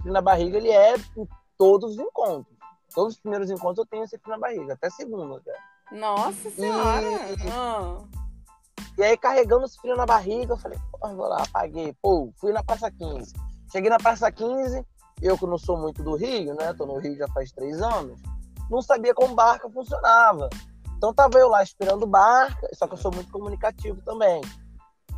frio 0.00 0.12
na 0.12 0.20
barriga, 0.20 0.56
ele 0.56 0.70
é 0.70 0.96
em 1.16 1.28
todos 1.56 1.92
os 1.92 1.98
encontros. 1.98 2.56
Todos 2.94 3.14
os 3.14 3.20
primeiros 3.20 3.50
encontros 3.50 3.78
eu 3.78 3.86
tenho 3.86 4.04
esse 4.04 4.18
frio 4.18 4.32
na 4.32 4.38
barriga, 4.38 4.74
até 4.74 4.90
segundo 4.90 5.36
até. 5.36 5.52
Nossa 5.92 6.50
senhora! 6.50 7.02
E, 7.02 7.50
ah. 7.52 7.98
e 8.98 9.02
aí, 9.02 9.16
carregando 9.16 9.64
esse 9.64 9.78
frio 9.78 9.96
na 9.96 10.06
barriga, 10.06 10.52
eu 10.52 10.56
falei, 10.56 10.78
pô, 10.90 11.08
vou 11.08 11.28
lá, 11.28 11.44
paguei. 11.52 11.94
Pô, 12.02 12.32
fui 12.36 12.52
na 12.52 12.62
Praça 12.62 12.90
15. 12.90 13.32
Cheguei 13.70 13.90
na 13.90 13.98
Praça 13.98 14.30
15, 14.30 14.84
eu 15.22 15.38
que 15.38 15.46
não 15.46 15.58
sou 15.58 15.76
muito 15.76 16.02
do 16.02 16.16
Rio, 16.16 16.54
né? 16.54 16.72
Tô 16.72 16.86
no 16.86 16.98
Rio 16.98 17.16
já 17.16 17.28
faz 17.28 17.52
três 17.52 17.80
anos, 17.80 18.20
não 18.68 18.82
sabia 18.82 19.14
como 19.14 19.34
barca 19.34 19.68
funcionava. 19.70 20.48
Então 21.00 21.14
tava 21.14 21.38
eu 21.38 21.48
lá 21.48 21.62
esperando 21.62 22.06
barca, 22.06 22.68
só 22.74 22.86
que 22.86 22.92
eu 22.92 22.98
sou 22.98 23.10
muito 23.10 23.32
comunicativo 23.32 24.02
também. 24.02 24.42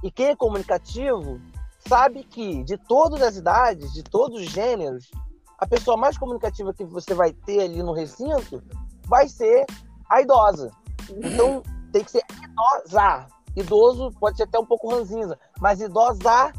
E 0.01 0.13
quem 0.13 0.27
é 0.27 0.37
comunicativo 0.37 1.41
sabe 1.89 2.23
que 2.23 2.63
de 2.63 2.79
todas 2.79 3.21
as 3.21 3.35
idades, 3.35 3.93
de 3.93 4.05
todos 4.05 4.41
os 4.41 4.49
gêneros, 4.49 5.11
a 5.59 5.67
pessoa 5.67 5.97
mais 5.97 6.17
comunicativa 6.17 6.73
que 6.73 6.85
você 6.85 7.15
vai 7.15 7.33
ter 7.33 7.63
ali 7.63 7.83
no 7.83 7.93
recinto 7.93 8.63
vai 9.07 9.27
ser 9.27 9.67
a 10.09 10.21
idosa. 10.21 10.71
Então 11.11 11.65
tem 11.93 12.05
que 12.05 12.13
ser 12.13 12.23
idosa. 12.31 13.27
Idoso 13.57 14.13
pode 14.21 14.37
ser 14.37 14.45
até 14.45 14.61
um 14.61 14.65
pouco 14.65 14.89
ranzinza, 14.89 15.37
mas 15.59 15.81
idosa 15.81 16.53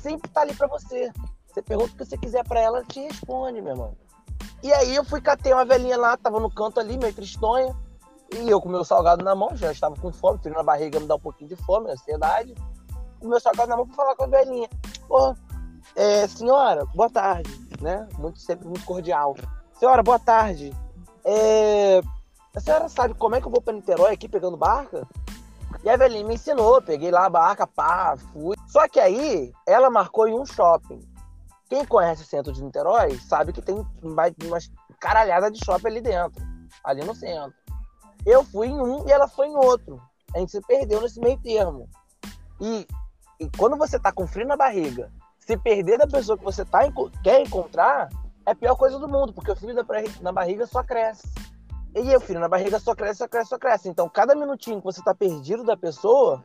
sempre 0.00 0.30
tá 0.30 0.40
ali 0.40 0.54
para 0.54 0.68
você. 0.68 1.12
Você 1.48 1.60
pergunta 1.60 1.92
o 1.92 1.96
que 1.98 2.06
você 2.06 2.16
quiser 2.16 2.48
para 2.48 2.60
ela, 2.60 2.78
ela 2.78 2.86
te 2.86 3.00
responde, 3.00 3.60
meu 3.60 3.72
irmão. 3.72 3.94
E 4.62 4.72
aí 4.72 4.96
eu 4.96 5.04
fui 5.04 5.20
catei 5.20 5.52
uma 5.52 5.66
velhinha 5.66 5.98
lá, 5.98 6.16
tava 6.16 6.40
no 6.40 6.50
canto 6.50 6.80
ali, 6.80 6.96
meio 6.96 7.12
tristonha, 7.12 7.76
e 8.32 8.48
eu 8.48 8.60
com 8.60 8.68
meu 8.68 8.84
salgado 8.84 9.24
na 9.24 9.34
mão, 9.34 9.56
já 9.56 9.72
estava 9.72 9.94
com 9.96 10.12
fome, 10.12 10.38
frio 10.38 10.54
na 10.54 10.62
barriga 10.62 11.00
me 11.00 11.06
dá 11.06 11.16
um 11.16 11.20
pouquinho 11.20 11.48
de 11.48 11.56
fome, 11.56 11.90
ansiedade 11.90 12.54
o 13.20 13.28
meu 13.28 13.40
salgado 13.40 13.68
na 13.68 13.76
mão 13.76 13.86
para 13.86 13.96
falar 13.96 14.16
com 14.16 14.24
a 14.24 14.26
velhinha. 14.26 14.68
Pô, 15.06 15.34
é, 15.94 16.26
senhora, 16.26 16.84
boa 16.94 17.10
tarde, 17.10 17.50
né? 17.80 18.08
Muito, 18.18 18.40
sempre 18.40 18.66
muito 18.66 18.84
cordial. 18.84 19.36
Senhora, 19.74 20.02
boa 20.02 20.18
tarde. 20.18 20.74
É, 21.24 22.00
a 22.54 22.60
senhora 22.60 22.88
sabe 22.88 23.14
como 23.14 23.34
é 23.34 23.40
que 23.40 23.46
eu 23.46 23.50
vou 23.50 23.60
para 23.60 23.74
Niterói 23.74 24.12
aqui 24.12 24.28
pegando 24.28 24.56
barca? 24.56 25.06
E 25.84 25.88
a 25.88 25.96
velhinha 25.96 26.24
me 26.24 26.34
ensinou, 26.34 26.82
peguei 26.82 27.10
lá 27.10 27.26
a 27.26 27.30
barca, 27.30 27.66
pá, 27.66 28.16
fui. 28.32 28.56
Só 28.66 28.88
que 28.88 28.98
aí, 28.98 29.52
ela 29.66 29.90
marcou 29.90 30.26
em 30.26 30.38
um 30.38 30.44
shopping. 30.44 31.00
Quem 31.68 31.84
conhece 31.84 32.22
o 32.22 32.26
centro 32.26 32.52
de 32.52 32.62
Niterói 32.62 33.16
sabe 33.20 33.52
que 33.52 33.62
tem 33.62 33.86
umas 34.02 34.70
caralhadas 34.98 35.52
de 35.52 35.64
shopping 35.64 35.86
ali 35.86 36.00
dentro, 36.00 36.42
ali 36.82 37.04
no 37.04 37.14
centro. 37.14 37.54
Eu 38.24 38.44
fui 38.44 38.68
em 38.68 38.80
um 38.80 39.06
e 39.08 39.12
ela 39.12 39.28
foi 39.28 39.48
em 39.48 39.56
outro. 39.56 40.00
A 40.34 40.38
gente 40.38 40.52
se 40.52 40.60
perdeu 40.60 41.00
nesse 41.00 41.20
meio 41.20 41.38
termo. 41.40 41.88
E 42.60 42.86
e 43.40 43.48
quando 43.56 43.74
você 43.74 43.98
tá 43.98 44.12
com 44.12 44.26
frio 44.26 44.46
na 44.46 44.56
barriga, 44.56 45.10
se 45.38 45.56
perder 45.56 45.96
da 45.96 46.06
pessoa 46.06 46.36
que 46.36 46.44
você 46.44 46.62
tá, 46.62 46.80
quer 47.24 47.40
encontrar, 47.40 48.10
é 48.44 48.50
a 48.50 48.54
pior 48.54 48.76
coisa 48.76 48.98
do 48.98 49.08
mundo, 49.08 49.32
porque 49.32 49.50
o 49.50 49.56
frio 49.56 49.74
na 50.20 50.30
barriga 50.30 50.66
só 50.66 50.82
cresce. 50.82 51.26
E 51.94 52.14
o 52.14 52.20
frio 52.20 52.38
na 52.38 52.50
barriga 52.50 52.78
só 52.78 52.94
cresce, 52.94 53.18
só 53.18 53.28
cresce, 53.28 53.48
só 53.48 53.58
cresce. 53.58 53.88
Então, 53.88 54.10
cada 54.10 54.34
minutinho 54.34 54.78
que 54.78 54.84
você 54.84 55.02
tá 55.02 55.14
perdido 55.14 55.64
da 55.64 55.74
pessoa, 55.74 56.44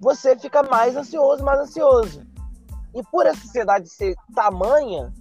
você 0.00 0.34
fica 0.38 0.62
mais 0.62 0.96
ansioso, 0.96 1.44
mais 1.44 1.60
ansioso. 1.60 2.26
E 2.94 3.02
por 3.02 3.26
essa 3.26 3.42
sociedade 3.42 3.86
ser 3.90 4.16
tamanha, 4.34 5.12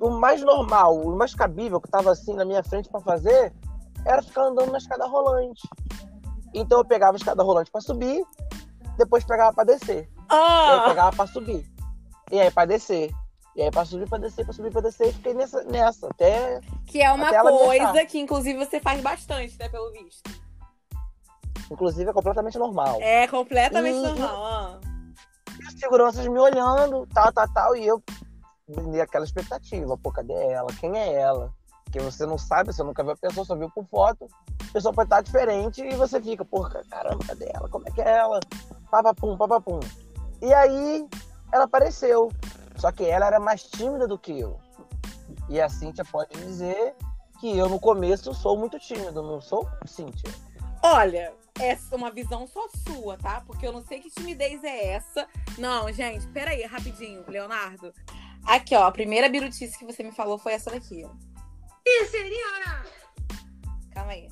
o 0.00 0.08
mais 0.08 0.40
normal, 0.40 0.98
o 0.98 1.14
mais 1.14 1.34
cabível 1.34 1.78
que 1.78 1.90
tava 1.90 2.10
assim 2.10 2.32
na 2.32 2.44
minha 2.46 2.64
frente 2.64 2.88
para 2.88 3.00
fazer 3.00 3.52
era 4.04 4.22
ficar 4.22 4.42
andando 4.42 4.72
na 4.72 4.78
escada 4.78 5.06
rolante. 5.06 5.68
Então 6.54 6.78
eu 6.78 6.84
pegava 6.84 7.16
a 7.16 7.18
escada 7.18 7.42
rolante 7.42 7.70
para 7.70 7.80
subir, 7.80 8.24
depois 8.96 9.24
pegava 9.24 9.54
pra 9.54 9.64
descer. 9.64 10.08
Ah. 10.28 10.66
E 10.68 10.80
aí 10.80 10.88
pegava 10.88 11.16
pra 11.16 11.26
subir. 11.26 11.66
E 12.30 12.40
aí 12.40 12.50
pra 12.50 12.64
descer. 12.64 13.10
E 13.56 13.62
aí 13.62 13.70
pra 13.70 13.84
subir, 13.84 14.08
pra 14.08 14.18
descer, 14.18 14.44
pra 14.44 14.54
subir, 14.54 14.70
pra 14.70 14.80
descer, 14.80 15.08
e 15.08 15.12
fiquei 15.12 15.34
nessa, 15.34 15.64
nessa 15.64 16.06
até. 16.08 16.60
Que 16.86 17.02
é 17.02 17.12
uma 17.12 17.28
coisa 17.28 18.04
que, 18.06 18.18
inclusive, 18.18 18.64
você 18.64 18.78
faz 18.78 19.00
bastante, 19.02 19.58
né, 19.58 19.68
pelo 19.68 19.90
visto. 19.90 20.30
Inclusive, 21.70 22.08
é 22.08 22.12
completamente 22.12 22.56
normal. 22.56 22.98
É, 23.00 23.26
completamente 23.26 23.96
e, 23.96 24.00
normal. 24.00 24.44
Ah. 24.44 24.80
E 25.60 25.66
os 25.66 25.72
seguranças 25.74 26.26
me 26.28 26.38
olhando, 26.38 27.06
tal, 27.12 27.32
tal, 27.32 27.52
tal, 27.52 27.76
e 27.76 27.86
eu 27.86 28.02
aquela 29.02 29.24
expectativa. 29.24 29.96
Pô, 29.98 30.12
cadê 30.12 30.34
ela? 30.34 30.68
Quem 30.78 30.96
é 30.96 31.14
ela? 31.14 31.52
Porque 31.88 32.00
você 32.00 32.26
não 32.26 32.36
sabe, 32.36 32.70
você 32.70 32.82
nunca 32.82 33.02
viu 33.02 33.12
a 33.12 33.16
pessoa, 33.16 33.46
só 33.46 33.56
viu 33.56 33.70
por 33.70 33.86
foto. 33.86 34.28
A 34.68 34.72
pessoa 34.74 34.92
pode 34.92 35.06
estar 35.06 35.22
diferente 35.22 35.82
e 35.82 35.96
você 35.96 36.20
fica, 36.20 36.44
porra, 36.44 36.82
caramba, 36.90 37.24
cadê 37.26 37.50
ela? 37.52 37.66
Como 37.66 37.88
é 37.88 37.90
que 37.90 38.02
é 38.02 38.18
ela? 38.18 38.40
papapum, 38.90 39.38
papapum. 39.38 39.80
E 40.42 40.52
aí 40.52 41.08
ela 41.50 41.64
apareceu. 41.64 42.30
Só 42.76 42.92
que 42.92 43.04
ela 43.04 43.26
era 43.26 43.40
mais 43.40 43.62
tímida 43.62 44.06
do 44.06 44.18
que 44.18 44.38
eu. 44.38 44.60
E 45.48 45.58
a 45.60 45.68
Cíntia 45.68 46.04
pode 46.04 46.38
dizer 46.44 46.94
que 47.40 47.56
eu 47.56 47.70
no 47.70 47.80
começo 47.80 48.34
sou 48.34 48.56
muito 48.56 48.78
tímido, 48.78 49.22
não 49.22 49.40
sou 49.40 49.66
Cíntia. 49.86 50.30
Olha, 50.82 51.32
essa 51.58 51.94
é 51.94 51.96
uma 51.96 52.10
visão 52.10 52.46
só 52.46 52.68
sua, 52.86 53.16
tá? 53.16 53.42
Porque 53.46 53.66
eu 53.66 53.72
não 53.72 53.80
sei 53.80 54.00
que 54.00 54.10
timidez 54.10 54.62
é 54.62 54.88
essa. 54.92 55.26
Não, 55.56 55.90
gente, 55.90 56.26
peraí, 56.28 56.66
rapidinho, 56.66 57.24
Leonardo. 57.26 57.94
Aqui, 58.44 58.74
ó, 58.74 58.84
a 58.84 58.92
primeira 58.92 59.28
birutice 59.28 59.78
que 59.78 59.86
você 59.86 60.02
me 60.02 60.12
falou 60.12 60.38
foi 60.38 60.52
essa 60.52 60.70
daqui. 60.70 61.06
Senhora! 62.10 62.84
Calma 63.92 64.12
aí 64.12 64.28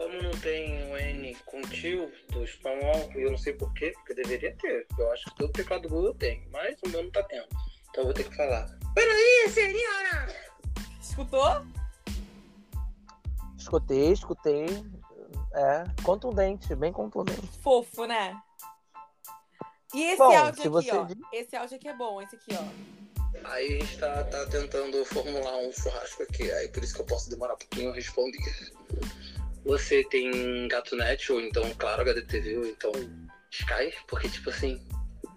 como 0.00 0.22
não 0.22 0.30
tem 0.40 0.90
o 0.90 0.96
N 0.96 1.34
com 1.44 1.60
tio 1.60 2.10
do 2.30 2.42
espanhol, 2.42 3.10
eu 3.14 3.30
não 3.30 3.36
sei 3.36 3.52
porquê, 3.52 3.92
porque 3.92 4.14
deveria 4.14 4.56
ter. 4.56 4.86
Eu 4.98 5.12
acho 5.12 5.26
que 5.26 5.36
todo 5.36 5.52
teclado 5.52 5.82
do 5.82 5.88
Google 5.90 6.14
tem, 6.14 6.48
mas 6.50 6.80
o 6.82 6.88
meu 6.88 7.02
não 7.02 7.10
tá 7.10 7.22
tendo. 7.24 7.46
Então 7.90 8.02
eu 8.02 8.04
vou 8.04 8.14
ter 8.14 8.24
que 8.24 8.34
falar. 8.34 8.66
Peraí, 8.94 9.50
senhora! 9.50 10.34
Escutou? 10.98 11.66
Escutei, 13.58 14.12
escutei. 14.12 14.66
É, 15.52 15.84
contundente, 16.02 16.74
bem 16.74 16.92
contundente. 16.92 17.46
Fofo, 17.60 18.06
né? 18.06 18.40
E 19.92 20.02
esse 20.02 20.16
bom, 20.16 20.34
áudio 20.34 20.78
aqui, 20.78 20.90
ó. 20.92 21.04
Diz... 21.04 21.16
Esse 21.32 21.56
áudio 21.56 21.76
aqui 21.76 21.88
é 21.88 21.94
bom, 21.94 22.22
esse 22.22 22.36
aqui, 22.36 22.54
ó. 22.54 22.99
Aí 23.44 23.66
a 23.66 23.80
gente 23.80 23.98
tá, 23.98 24.24
tá 24.24 24.46
tentando 24.46 25.04
formular 25.04 25.56
um 25.58 25.72
churrasco 25.72 26.22
aqui, 26.22 26.50
aí 26.52 26.68
por 26.68 26.82
isso 26.84 26.94
que 26.94 27.00
eu 27.00 27.06
posso 27.06 27.30
demorar 27.30 27.54
um 27.54 27.58
pouquinho 27.58 27.90
a 27.90 27.94
responder 27.94 28.38
você 29.64 30.02
tem 30.04 30.68
GatoNet 30.68 31.32
ou 31.32 31.40
então, 31.40 31.70
claro, 31.74 32.02
HDTV 32.02 32.58
ou 32.58 32.66
então 32.66 32.92
Sky, 33.50 33.92
porque, 34.06 34.28
tipo 34.28 34.50
assim, 34.50 34.80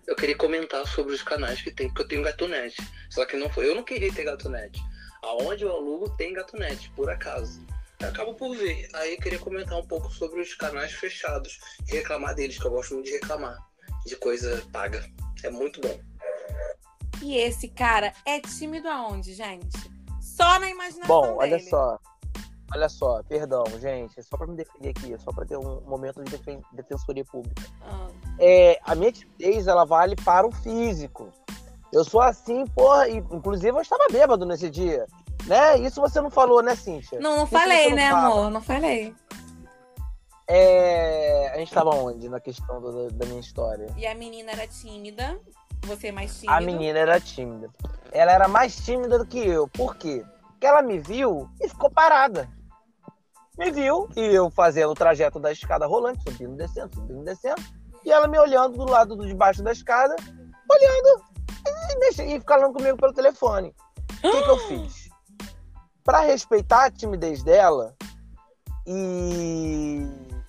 eu 0.07 0.15
queria 0.15 0.35
comentar 0.35 0.85
sobre 0.87 1.13
os 1.13 1.23
canais 1.23 1.61
que 1.61 1.71
tem, 1.71 1.87
porque 1.87 2.03
eu 2.03 2.07
tenho 2.07 2.23
Gatunete. 2.23 2.81
Só 3.09 3.25
que 3.25 3.37
não 3.37 3.49
foi. 3.49 3.67
Eu 3.67 3.75
não 3.75 3.83
queria 3.83 4.13
ter 4.13 4.23
Gatunete. 4.23 4.79
Aonde 5.21 5.63
eu 5.63 5.71
alugo 5.71 6.09
tem 6.15 6.33
Gatunete, 6.33 6.91
por 6.95 7.09
acaso. 7.09 7.65
Eu 7.99 8.09
acabo 8.09 8.35
por 8.35 8.55
ver. 8.55 8.87
Aí 8.93 9.13
eu 9.13 9.19
queria 9.19 9.39
comentar 9.39 9.79
um 9.79 9.87
pouco 9.87 10.11
sobre 10.11 10.41
os 10.41 10.53
canais 10.53 10.91
fechados. 10.91 11.59
Reclamar 11.87 12.35
deles, 12.35 12.59
que 12.59 12.65
eu 12.65 12.71
gosto 12.71 12.93
muito 12.95 13.07
de 13.07 13.13
reclamar. 13.13 13.57
De 14.05 14.15
coisa 14.17 14.61
paga. 14.71 15.03
É 15.43 15.49
muito 15.49 15.81
bom. 15.81 15.99
E 17.23 17.37
esse 17.37 17.69
cara 17.69 18.11
é 18.25 18.39
tímido 18.41 18.89
aonde, 18.89 19.33
gente? 19.33 19.77
Só 20.21 20.59
na 20.59 20.69
imaginação 20.69 21.07
Bom, 21.07 21.37
olha 21.37 21.57
dele. 21.57 21.69
só. 21.69 21.97
Olha 22.75 22.89
só, 22.89 23.23
perdão, 23.23 23.63
gente. 23.79 24.21
Só 24.23 24.35
pra 24.35 24.45
me 24.47 24.55
defender 24.57 24.89
aqui, 24.89 25.15
só 25.23 25.31
pra 25.31 25.45
ter 25.45 25.55
um 25.57 25.79
momento 25.81 26.21
de 26.23 26.31
defen- 26.31 26.61
defensoria 26.73 27.23
pública. 27.23 27.61
Ah, 27.81 28.07
É, 28.39 28.79
a 28.83 28.93
minha 28.95 29.11
timidez, 29.11 29.67
ela 29.67 29.85
vale 29.85 30.15
para 30.17 30.45
o 30.45 30.51
físico. 30.51 31.29
Eu 31.93 32.03
sou 32.03 32.19
assim, 32.19 32.65
porra, 32.67 33.07
e, 33.07 33.17
inclusive 33.17 33.69
eu 33.77 33.81
estava 33.81 34.07
bêbado 34.11 34.45
nesse 34.45 34.69
dia. 34.69 35.05
Né? 35.45 35.77
Isso 35.79 36.01
você 36.01 36.19
não 36.19 36.31
falou, 36.31 36.61
né, 36.63 36.75
Cíntia? 36.75 37.19
Não, 37.19 37.37
não 37.37 37.45
que 37.45 37.51
falei, 37.51 37.89
não 37.89 37.95
né, 37.95 38.09
fala? 38.11 38.27
amor? 38.27 38.49
Não 38.51 38.61
falei. 38.61 39.13
É, 40.47 41.51
a 41.53 41.57
gente 41.57 41.69
estava 41.69 41.91
onde 41.95 42.27
na 42.27 42.39
questão 42.39 42.81
do- 42.81 43.09
da 43.11 43.25
minha 43.25 43.39
história? 43.39 43.87
E 43.95 44.05
a 44.05 44.13
menina 44.13 44.51
era 44.51 44.67
tímida. 44.67 45.39
Você 45.85 46.07
é 46.07 46.11
mais 46.11 46.33
tímido. 46.35 46.53
A 46.53 46.61
menina 46.61 46.99
era 46.99 47.19
tímida. 47.19 47.69
Ela 48.11 48.31
era 48.31 48.47
mais 48.47 48.75
tímida 48.75 49.17
do 49.17 49.25
que 49.25 49.39
eu. 49.39 49.67
Por 49.67 49.95
quê? 49.95 50.23
Porque 50.49 50.65
ela 50.67 50.81
me 50.81 50.99
viu 50.99 51.49
e 51.61 51.67
ficou 51.67 51.89
parada. 51.89 52.49
Me 53.57 53.69
viu 53.71 54.07
e 54.15 54.21
eu 54.21 54.49
fazendo 54.49 54.91
o 54.91 54.95
trajeto 54.95 55.39
da 55.39 55.51
escada 55.51 55.85
rolante, 55.85 56.23
subindo, 56.23 56.55
descendo, 56.55 56.93
subindo, 56.95 57.23
descendo. 57.23 57.61
E 58.05 58.11
ela 58.11 58.27
me 58.27 58.39
olhando 58.39 58.77
do 58.77 58.89
lado 58.89 59.15
de 59.17 59.33
baixo 59.33 59.61
da 59.63 59.71
escada, 59.71 60.15
olhando 60.69 61.23
e, 61.67 61.99
deixa- 61.99 62.23
e 62.25 62.39
falando 62.41 62.73
comigo 62.73 62.97
pelo 62.97 63.13
telefone. 63.13 63.73
O 64.23 64.31
que, 64.31 64.43
que 64.43 64.49
eu 64.49 64.57
fiz? 64.67 65.09
Pra 66.03 66.19
respeitar 66.21 66.85
a 66.85 66.91
timidez 66.91 67.43
dela, 67.43 67.95
e 68.85 70.05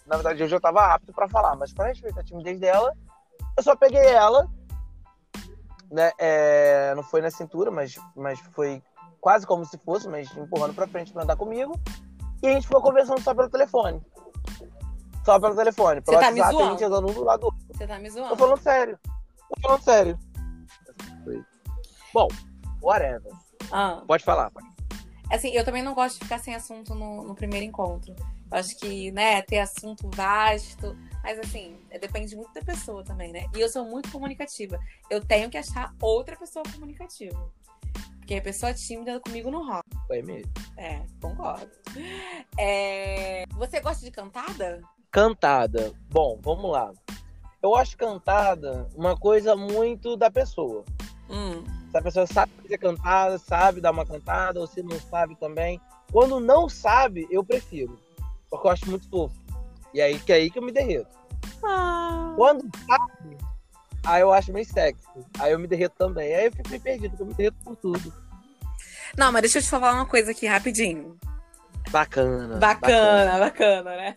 na 0.06 0.16
verdade 0.16 0.42
eu 0.42 0.48
já 0.48 0.56
estava 0.56 0.94
apto 0.94 1.12
pra 1.12 1.28
falar, 1.28 1.54
mas 1.56 1.72
pra 1.72 1.86
respeitar 1.86 2.20
a 2.20 2.24
timidez 2.24 2.58
dela, 2.58 2.92
eu 3.56 3.62
só 3.62 3.76
peguei 3.76 4.04
ela 4.04 4.48
né, 5.94 6.10
é, 6.18 6.92
não 6.96 7.04
foi 7.04 7.20
na 7.20 7.30
cintura, 7.30 7.70
mas, 7.70 7.96
mas 8.16 8.40
foi 8.52 8.82
quase 9.20 9.46
como 9.46 9.64
se 9.64 9.78
fosse, 9.78 10.08
mas 10.08 10.28
empurrando 10.36 10.74
pra 10.74 10.88
frente 10.88 11.12
pra 11.12 11.22
andar 11.22 11.36
comigo. 11.36 11.78
E 12.42 12.48
a 12.48 12.52
gente 12.52 12.66
ficou 12.66 12.82
conversando 12.82 13.20
só 13.20 13.32
pelo 13.32 13.48
telefone. 13.48 14.02
Só 15.24 15.38
pelo 15.38 15.54
telefone. 15.54 16.00
Pelo 16.00 16.18
Você 16.18 16.24
tá 16.24 16.32
me 16.32 16.40
WhatsApp, 16.40 16.56
a 16.56 16.58
zoando? 16.58 16.70
gente 16.72 16.84
andando 16.84 17.10
um 17.10 17.14
do 17.14 17.24
lado 17.24 17.40
do 17.40 17.44
outro. 17.46 17.60
Você 17.72 17.86
tá 17.86 17.98
me 17.98 18.08
Tô 18.08 18.14
zoando? 18.14 18.36
falando 18.36 18.60
sério. 18.60 18.98
Tô 19.48 19.60
falando 19.62 19.82
sério. 19.82 20.18
Bom, 22.12 22.28
whatever. 22.82 23.32
Ah. 23.70 24.02
Pode 24.06 24.24
falar. 24.24 24.50
Assim, 25.30 25.50
eu 25.50 25.64
também 25.64 25.82
não 25.82 25.94
gosto 25.94 26.18
de 26.18 26.24
ficar 26.24 26.38
sem 26.38 26.54
assunto 26.54 26.94
no, 26.94 27.22
no 27.22 27.34
primeiro 27.34 27.64
encontro. 27.64 28.14
Acho 28.50 28.76
que, 28.78 29.10
né, 29.10 29.42
ter 29.42 29.58
assunto 29.58 30.08
vasto. 30.14 30.96
Mas 31.22 31.38
assim, 31.38 31.78
é- 31.90 31.98
depende 31.98 32.36
muito 32.36 32.52
da 32.52 32.62
pessoa 32.62 33.02
também, 33.02 33.32
né? 33.32 33.46
E 33.56 33.60
eu 33.60 33.68
sou 33.68 33.84
muito 33.84 34.10
comunicativa. 34.10 34.78
Eu 35.10 35.24
tenho 35.24 35.50
que 35.50 35.56
achar 35.58 35.94
outra 36.00 36.36
pessoa 36.36 36.62
comunicativa. 36.72 37.50
Porque 38.18 38.36
a 38.36 38.42
pessoa 38.42 38.72
tímida 38.72 39.20
comigo 39.20 39.50
não 39.50 39.66
rola. 39.66 39.82
Foi 40.06 40.22
mesmo. 40.22 40.50
É, 40.78 41.02
concordo. 41.20 41.70
É, 42.58 43.44
Você 43.52 43.80
gosta 43.80 44.04
de 44.04 44.10
cantada? 44.10 44.80
Cantada. 45.10 45.92
Bom, 46.10 46.38
vamos 46.42 46.70
lá. 46.70 46.92
Eu 47.62 47.74
acho 47.74 47.96
cantada 47.96 48.88
uma 48.94 49.16
coisa 49.16 49.54
muito 49.56 50.16
da 50.16 50.30
pessoa. 50.30 50.84
Hum. 51.28 51.64
Se 51.90 51.96
a 51.98 52.02
pessoa 52.02 52.26
sabe 52.26 52.52
fazer 52.62 52.78
cantada, 52.78 53.38
sabe 53.38 53.80
dar 53.80 53.90
uma 53.90 54.04
cantada, 54.04 54.60
ou 54.60 54.66
se 54.66 54.82
não 54.82 54.98
sabe 55.00 55.36
também. 55.36 55.80
Quando 56.12 56.40
não 56.40 56.68
sabe, 56.68 57.26
eu 57.30 57.44
prefiro. 57.44 57.98
Porque 58.54 58.68
eu 58.68 58.72
acho 58.72 58.90
muito 58.90 59.08
fofo. 59.08 59.34
E 59.92 60.00
aí 60.00 60.18
que 60.18 60.32
é 60.32 60.36
aí 60.36 60.50
que 60.50 60.58
eu 60.58 60.62
me 60.62 60.72
derreto. 60.72 61.16
Ah. 61.64 62.32
Quando 62.36 62.68
sabe, 62.86 63.38
aí 64.04 64.20
eu 64.20 64.32
acho 64.32 64.52
meio 64.52 64.66
sexy. 64.66 65.04
Aí 65.38 65.52
eu 65.52 65.58
me 65.58 65.66
derreto 65.66 65.94
também. 65.96 66.34
Aí 66.34 66.46
eu 66.46 66.52
fico 66.52 66.68
meio 66.68 66.80
perdido, 66.80 67.10
porque 67.10 67.22
eu 67.22 67.26
me 67.26 67.34
derreto 67.34 67.56
por 67.64 67.76
tudo. 67.76 68.12
Não, 69.16 69.30
mas 69.30 69.42
deixa 69.42 69.58
eu 69.58 69.62
te 69.62 69.68
falar 69.68 69.94
uma 69.94 70.06
coisa 70.06 70.30
aqui 70.30 70.46
rapidinho. 70.46 71.16
Bacana. 71.90 72.56
Bacana, 72.56 73.38
bacana, 73.38 73.96
né? 73.96 74.16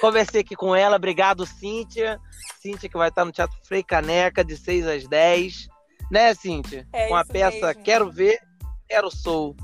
Conversei 0.00 0.40
aqui 0.40 0.56
com 0.56 0.74
ela. 0.74 0.96
Obrigado, 0.96 1.46
Cíntia. 1.46 2.20
Cíntia 2.60 2.88
que 2.88 2.96
vai 2.96 3.08
estar 3.08 3.24
no 3.24 3.32
Teatro 3.32 3.56
Frei 3.64 3.82
Caneca, 3.82 4.44
de 4.44 4.56
6 4.56 4.86
às 4.86 5.06
10. 5.06 5.68
Né, 6.10 6.34
Cíntia? 6.34 6.86
É 6.92 7.08
com 7.08 7.16
a 7.16 7.24
peça 7.24 7.68
mesmo. 7.68 7.82
Quero 7.82 8.10
Ver, 8.10 8.40
Quero 8.88 9.10
Sou. 9.10 9.54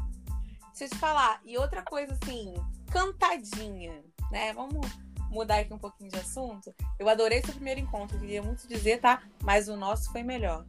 Deixa 0.68 0.84
eu 0.84 0.88
te 0.90 0.96
falar. 0.96 1.40
E 1.44 1.56
outra 1.56 1.82
coisa 1.82 2.16
assim, 2.22 2.54
cantadinha, 2.94 4.04
né? 4.30 4.52
Vamos 4.52 4.86
mudar 5.28 5.58
aqui 5.58 5.74
um 5.74 5.78
pouquinho 5.78 6.10
de 6.10 6.16
assunto. 6.16 6.72
Eu 6.96 7.08
adorei 7.08 7.42
seu 7.42 7.52
primeiro 7.52 7.80
encontro, 7.80 8.18
queria 8.20 8.40
muito 8.40 8.68
dizer, 8.68 9.00
tá? 9.00 9.20
Mas 9.42 9.68
o 9.68 9.76
nosso 9.76 10.12
foi 10.12 10.22
melhor. 10.22 10.64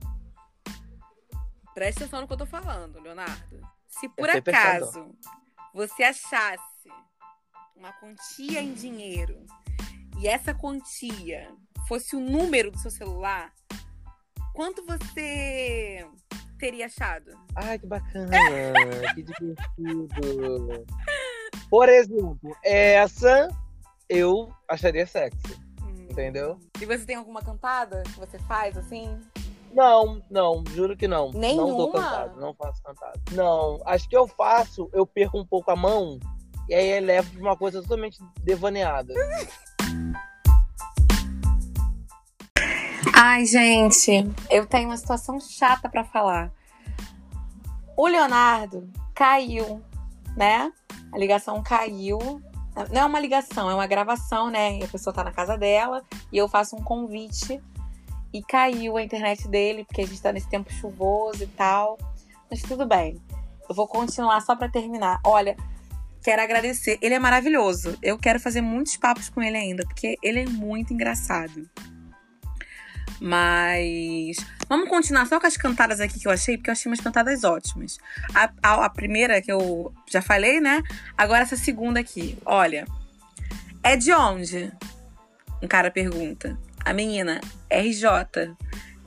Preste 1.76 2.00
atenção 2.00 2.22
no 2.22 2.28
que 2.28 2.34
eu 2.34 2.38
tô 2.38 2.48
falando, 2.48 3.00
Leonardo. 3.00 3.62
Se 3.88 4.10
por 4.10 4.28
acaso 4.28 5.16
você 5.72 6.04
achasse 6.04 6.90
uma 7.76 7.94
quantia 7.94 8.60
em 8.60 8.74
dinheiro 8.74 9.46
e 10.18 10.28
essa 10.28 10.54
quantia 10.54 11.54
fosse 11.88 12.16
o 12.16 12.20
número 12.20 12.72
do 12.72 12.80
seu 12.80 12.90
celular, 12.90 13.54
quanto 14.54 14.84
você 14.84 16.10
teria 16.58 16.88
achado? 16.88 17.32
Ai, 17.56 17.78
que 17.78 17.86
bacana, 17.86 18.32
que 19.14 19.22
divertido. 19.22 20.08
Por 21.70 21.90
exemplo, 21.90 22.56
essa 22.64 23.50
eu 24.08 24.50
acharia 24.68 25.06
sexy, 25.08 25.38
Hum. 25.82 26.08
entendeu? 26.10 26.60
E 26.80 26.86
você 26.86 27.06
tem 27.06 27.16
alguma 27.16 27.42
cantada 27.42 28.04
que 28.04 28.20
você 28.20 28.38
faz 28.40 28.78
assim? 28.78 29.20
Não, 29.74 30.22
não, 30.30 30.64
juro 30.74 30.96
que 30.96 31.08
não. 31.08 31.32
Não 31.32 31.40
Nenhuma? 31.40 31.76
dou 31.78 31.92
cantado, 31.92 32.40
não 32.40 32.54
faço 32.54 32.82
cantado. 32.82 33.20
Não, 33.32 33.82
acho 33.86 34.08
que 34.08 34.16
eu 34.16 34.26
faço, 34.28 34.90
eu 34.94 35.06
perco 35.06 35.38
um 35.40 35.46
pouco 35.46 35.70
a 35.72 35.76
mão 35.76 36.18
e 36.70 36.74
aí 36.74 36.98
eu 36.98 37.04
levo 37.04 37.30
pra 37.32 37.42
uma 37.42 37.58
coisa 37.58 37.82
totalmente 37.82 38.18
devaneada. 38.42 39.14
Ai, 43.14 43.46
gente, 43.46 44.12
eu 44.50 44.66
tenho 44.66 44.90
uma 44.90 44.98
situação 44.98 45.40
chata 45.40 45.90
pra 45.90 46.04
falar. 46.04 46.52
O 47.98 48.08
Leonardo 48.08 48.90
caiu, 49.14 49.82
né? 50.36 50.72
A 51.16 51.18
ligação 51.18 51.64
caiu. 51.64 52.20
Não 52.92 53.02
é 53.02 53.06
uma 53.06 53.22
ligação, 53.22 53.72
é 53.72 53.74
uma 53.74 53.88
gravação, 53.88 54.52
né? 54.52 54.80
E 54.80 54.84
a 54.84 54.88
pessoa 54.90 55.14
tá 55.14 55.24
na 55.24 55.32
casa 55.32 55.58
dela 55.58 56.04
e 56.30 56.38
eu 56.38 56.50
faço 56.50 56.76
um 56.76 56.84
convite 56.84 57.62
e 58.34 58.44
caiu 58.44 58.98
a 58.98 59.02
internet 59.02 59.48
dele, 59.48 59.86
porque 59.86 60.02
a 60.02 60.06
gente 60.06 60.22
tá 60.22 60.34
nesse 60.34 60.50
tempo 60.50 60.70
chuvoso 60.74 61.42
e 61.42 61.48
tal. 61.48 61.98
Mas 62.52 62.62
tudo 62.62 62.86
bem. 62.86 63.18
Eu 63.70 63.74
vou 63.74 63.88
continuar 63.88 64.42
só 64.42 64.58
pra 64.58 64.68
terminar. 64.68 65.22
Olha, 65.26 65.56
quero 66.22 66.42
agradecer. 66.42 67.00
Ele 67.02 67.16
é 67.16 67.20
maravilhoso. 67.20 67.98
Eu 68.04 68.18
quero 68.18 68.38
fazer 68.38 68.60
muitos 68.60 68.98
papos 68.98 69.30
com 69.30 69.42
ele 69.42 69.56
ainda, 69.56 69.86
porque 69.86 70.18
ele 70.22 70.42
é 70.42 70.46
muito 70.46 70.94
engraçado. 70.94 71.70
Mas 73.20 74.38
vamos 74.68 74.90
continuar 74.90 75.26
só 75.26 75.40
com 75.40 75.48
as 75.48 75.58
cantadas 75.58 76.00
aqui 76.00 76.20
que 76.20 76.28
eu 76.28 76.32
achei, 76.32 76.58
porque 76.58 76.70
eu 76.70 76.74
achei 76.74 76.92
umas 76.92 77.00
cantadas 77.00 77.44
ótimas. 77.44 77.98
A, 78.34 78.52
a, 78.62 78.86
a 78.86 78.90
primeira 78.90 79.42
que 79.42 79.52
eu 79.52 79.94
já 80.10 80.22
falei, 80.22 80.60
né? 80.60 80.84
Agora 81.18 81.42
essa 81.42 81.56
segunda 81.56 82.00
aqui. 82.00 82.38
Olha. 82.46 82.86
É 83.84 83.96
de 83.96 84.12
onde? 84.12 84.72
Um 85.62 85.68
cara 85.68 85.92
pergunta. 85.92 86.58
A 86.84 86.94
menina, 86.94 87.40
RJ. 87.70 88.56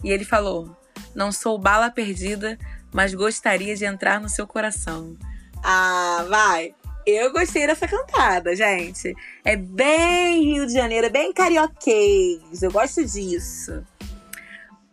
E 0.03 0.11
ele 0.11 0.25
falou: 0.25 0.77
Não 1.15 1.33
sou 1.33 1.59
bala 1.59 1.91
perdida, 1.91 2.59
mas 2.93 3.13
gostaria 3.13 3.77
de 3.77 3.85
entrar 3.85 4.21
no 4.21 4.29
seu 4.29 4.47
coração. 4.47 5.17
Ah, 5.63 6.25
vai. 6.29 6.75
Eu 7.11 7.33
gostei 7.33 7.67
dessa 7.67 7.89
cantada, 7.89 8.55
gente. 8.55 9.17
É 9.43 9.57
bem 9.57 10.45
Rio 10.45 10.67
de 10.67 10.75
Janeiro, 10.75 11.07
é 11.07 11.11
bem 11.11 11.33
carioquês. 11.33 12.63
Eu 12.63 12.71
gosto 12.71 13.03
disso. 13.03 13.83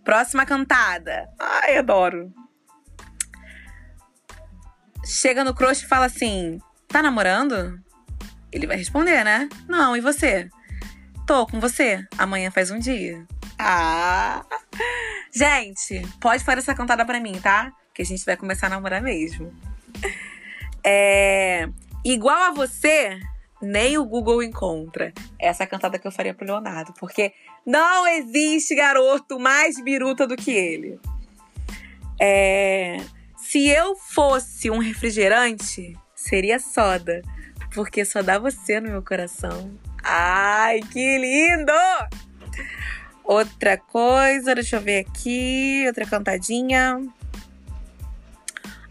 Próxima 0.01 0.45
cantada. 0.45 1.27
Ai, 1.37 1.77
adoro. 1.77 2.33
Chega 5.05 5.43
no 5.43 5.53
crush 5.53 5.83
e 5.83 5.87
fala 5.89 6.05
assim: 6.05 6.57
Tá 6.87 7.03
namorando? 7.03 7.77
Ele 8.49 8.65
vai 8.65 8.77
responder, 8.77 9.25
né? 9.25 9.49
Não, 9.67 9.97
e 9.97 9.99
você? 9.99 10.49
Tô 11.27 11.45
com 11.45 11.59
você. 11.59 12.01
Amanhã 12.17 12.49
faz 12.49 12.71
um 12.71 12.79
dia. 12.79 13.27
Ah! 13.59 14.45
Gente, 15.33 16.01
pode 16.21 16.45
fazer 16.45 16.59
essa 16.59 16.73
cantada 16.73 17.03
pra 17.03 17.19
mim, 17.19 17.33
tá? 17.41 17.73
Que 17.93 18.03
a 18.03 18.05
gente 18.05 18.23
vai 18.23 18.37
começar 18.37 18.67
a 18.67 18.69
namorar 18.69 19.01
mesmo. 19.01 19.53
É. 20.81 21.67
Igual 22.05 22.37
a 22.37 22.51
você, 22.51 23.19
nem 23.59 23.97
o 23.97 24.05
Google 24.05 24.43
encontra. 24.43 25.11
Essa 25.39 25.63
é 25.63 25.65
a 25.65 25.67
cantada 25.67 25.97
que 25.97 26.05
eu 26.05 26.11
faria 26.11 26.35
pro 26.35 26.45
Leonardo, 26.45 26.93
porque 26.99 27.33
não 27.65 28.07
existe 28.07 28.75
garoto 28.75 29.39
mais 29.39 29.81
biruta 29.81 30.27
do 30.27 30.35
que 30.35 30.51
ele. 30.51 30.99
É... 32.21 32.97
Se 33.35 33.67
eu 33.67 33.95
fosse 33.95 34.69
um 34.69 34.77
refrigerante, 34.77 35.97
seria 36.13 36.59
soda, 36.59 37.23
porque 37.73 38.05
só 38.05 38.21
dá 38.21 38.37
você 38.37 38.79
no 38.79 38.91
meu 38.91 39.01
coração. 39.01 39.75
Ai, 40.03 40.81
que 40.81 41.17
lindo! 41.17 41.71
Outra 43.23 43.77
coisa, 43.77 44.53
deixa 44.53 44.75
eu 44.75 44.81
ver 44.81 44.99
aqui, 44.99 45.85
outra 45.87 46.05
cantadinha. 46.05 47.01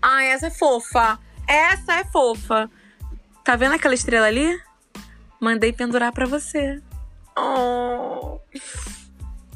Ah, 0.03 0.25
essa 0.25 0.49
é 0.49 0.51
fofa. 0.51 1.17
Essa 1.47 2.01
é 2.01 2.05
fofa. 2.05 2.69
Tá 3.45 3.57
vendo 3.57 3.75
aquela 3.75 3.95
estrela 3.95 4.27
ali? 4.27 4.59
Mandei 5.39 5.71
pendurar 5.71 6.11
para 6.13 6.25
você. 6.25 6.83
Oh. 7.37 8.41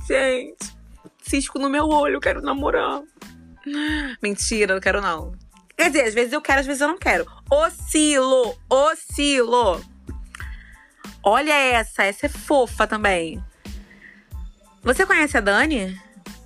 Gente, 0.07 0.77
cisco 1.23 1.59
no 1.59 1.71
meu 1.71 1.89
olho, 1.89 2.21
quero 2.21 2.43
namorar. 2.43 3.03
Mentira, 4.23 4.75
não 4.75 4.81
quero 4.81 5.01
não. 5.01 5.33
Quer 5.77 5.91
dizer, 5.91 6.05
às 6.05 6.15
vezes 6.15 6.33
eu 6.33 6.43
quero, 6.43 6.61
às 6.61 6.67
vezes 6.67 6.83
eu 6.83 6.89
não 6.89 6.99
quero. 6.99 7.27
Oscilo, 7.51 8.59
oscilo. 8.69 9.83
Olha 11.23 11.53
essa, 11.53 12.05
essa 12.05 12.27
é 12.27 12.29
fofa 12.29 12.87
também. 12.87 13.43
Você 14.83 15.07
conhece 15.07 15.37
a 15.37 15.41
Dani? 15.41 15.99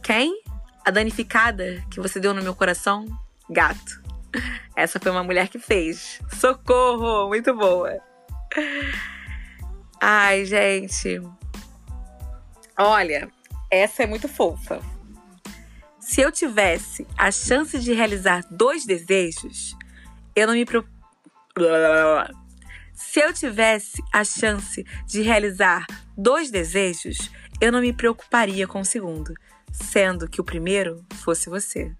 Quem? 0.03 0.43
A 0.85 0.91
danificada 0.91 1.83
que 1.91 2.01
você 2.01 2.21
deu 2.21 2.35
no 2.35 2.43
meu 2.43 2.55
coração? 2.55 3.07
Gato. 3.49 4.02
Essa 4.77 4.99
foi 4.99 5.13
uma 5.13 5.25
mulher 5.25 5.49
que 5.49 5.59
fez. 5.59 6.21
Socorro! 6.39 7.29
Muito 7.29 7.55
boa. 7.55 8.01
Ai, 10.01 10.45
gente. 10.45 11.21
Olha, 12.79 13.31
essa 13.71 14.03
é 14.03 14.07
muito 14.07 14.29
fofa. 14.29 14.81
Se 16.01 16.21
eu 16.21 16.33
tivesse 16.33 17.07
a 17.17 17.31
chance 17.31 17.79
de 17.79 17.93
realizar 17.93 18.45
dois 18.51 18.85
desejos, 18.85 19.77
eu 20.35 20.47
não 20.47 20.55
me 20.55 20.65
pro... 20.65 20.87
Se 22.93 23.21
eu 23.21 23.33
tivesse 23.33 24.03
a 24.13 24.25
chance 24.25 24.85
de 25.07 25.23
realizar 25.23 25.87
dois 26.17 26.51
desejos, 26.51 27.31
eu 27.61 27.71
não 27.71 27.81
me 27.81 27.93
preocuparia 27.93 28.67
com 28.67 28.81
o 28.81 28.85
segundo, 28.85 29.33
sendo 29.71 30.29
que 30.29 30.41
o 30.41 30.45
primeiro 30.45 31.05
fosse 31.23 31.49
você. 31.49 31.95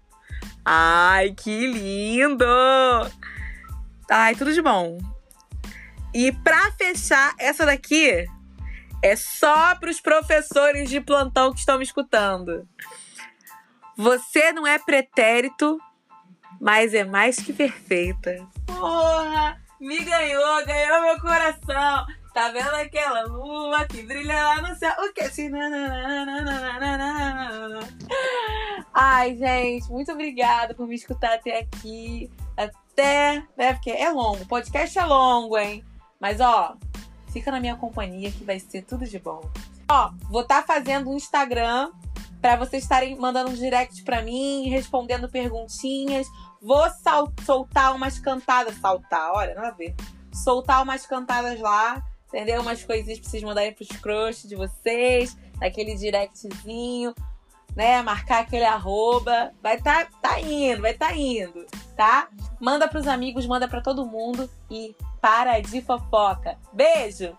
Ai, 0.65 1.31
que 1.31 1.67
lindo! 1.67 2.45
Ai, 4.09 4.35
tudo 4.35 4.53
de 4.53 4.61
bom. 4.61 4.97
E 6.13 6.31
para 6.31 6.71
fechar, 6.73 7.33
essa 7.37 7.65
daqui 7.65 8.25
é 9.01 9.15
só 9.15 9.75
para 9.75 9.89
os 9.89 9.99
professores 9.99 10.89
de 10.89 11.01
plantão 11.01 11.51
que 11.51 11.59
estão 11.59 11.77
me 11.77 11.83
escutando. 11.83 12.67
Você 13.97 14.51
não 14.53 14.65
é 14.65 14.79
pretérito, 14.79 15.77
mas 16.59 16.93
é 16.93 17.03
mais 17.03 17.37
que 17.37 17.51
perfeita. 17.51 18.47
Porra! 18.65 19.61
Me 19.79 19.99
ganhou, 19.99 20.65
ganhou 20.65 21.01
meu 21.01 21.19
coração. 21.19 22.05
Tá 22.33 22.49
vendo 22.49 22.73
aquela 22.73 23.21
lua 23.25 23.85
que 23.85 24.01
brilha 24.01 24.33
lá 24.33 24.59
no 24.59 24.75
céu? 24.75 24.91
O 24.97 25.13
que? 25.13 25.21
Ai, 28.91 29.37
gente, 29.37 29.91
muito 29.91 30.11
obrigada 30.11 30.73
por 30.73 30.87
me 30.87 30.95
escutar 30.95 31.35
até 31.35 31.59
aqui. 31.59 32.31
Até, 32.57 33.43
né? 33.55 33.73
Porque 33.73 33.91
é 33.91 34.09
longo, 34.09 34.41
o 34.41 34.47
podcast 34.47 34.97
é 34.97 35.05
longo, 35.05 35.55
hein? 35.59 35.85
Mas 36.19 36.39
ó, 36.39 36.75
fica 37.31 37.51
na 37.51 37.59
minha 37.59 37.75
companhia 37.75 38.31
que 38.31 38.43
vai 38.43 38.59
ser 38.59 38.81
tudo 38.81 39.05
de 39.05 39.19
bom. 39.19 39.41
Ó, 39.91 40.11
vou 40.23 40.41
estar 40.41 40.63
tá 40.63 40.67
fazendo 40.73 41.11
um 41.11 41.15
Instagram 41.15 41.91
para 42.41 42.55
vocês 42.55 42.81
estarem 42.81 43.15
mandando 43.15 43.51
um 43.51 43.53
direct 43.53 44.03
para 44.03 44.23
mim, 44.23 44.69
respondendo 44.69 45.29
perguntinhas. 45.29 46.25
Vou 46.59 46.83
soltar 47.45 47.95
umas 47.95 48.17
cantadas, 48.17 48.75
saltar, 48.77 49.31
olha, 49.33 49.53
nada 49.53 49.67
a 49.67 49.71
ver. 49.71 49.93
Soltar 50.33 50.81
umas 50.81 51.05
cantadas 51.05 51.59
lá 51.59 52.03
entendeu? 52.33 52.61
Umas 52.61 52.83
coisinhas 52.83 53.19
pra 53.19 53.29
vocês 53.29 53.43
mandarem 53.43 53.71
pros 53.71 53.89
crush 53.89 54.47
de 54.47 54.55
vocês, 54.55 55.37
aquele 55.61 55.95
directzinho, 55.95 57.13
né? 57.75 58.01
Marcar 58.01 58.41
aquele 58.41 58.65
arroba. 58.65 59.53
Vai 59.61 59.79
tá, 59.79 60.05
tá 60.19 60.39
indo, 60.41 60.81
vai 60.81 60.95
tá 60.95 61.15
indo, 61.15 61.65
tá? 61.95 62.27
Manda 62.59 62.87
pros 62.87 63.07
amigos, 63.07 63.45
manda 63.45 63.67
para 63.67 63.81
todo 63.81 64.05
mundo 64.05 64.49
e 64.69 64.95
para 65.21 65.59
de 65.59 65.81
fofoca. 65.81 66.57
Beijo! 66.73 67.37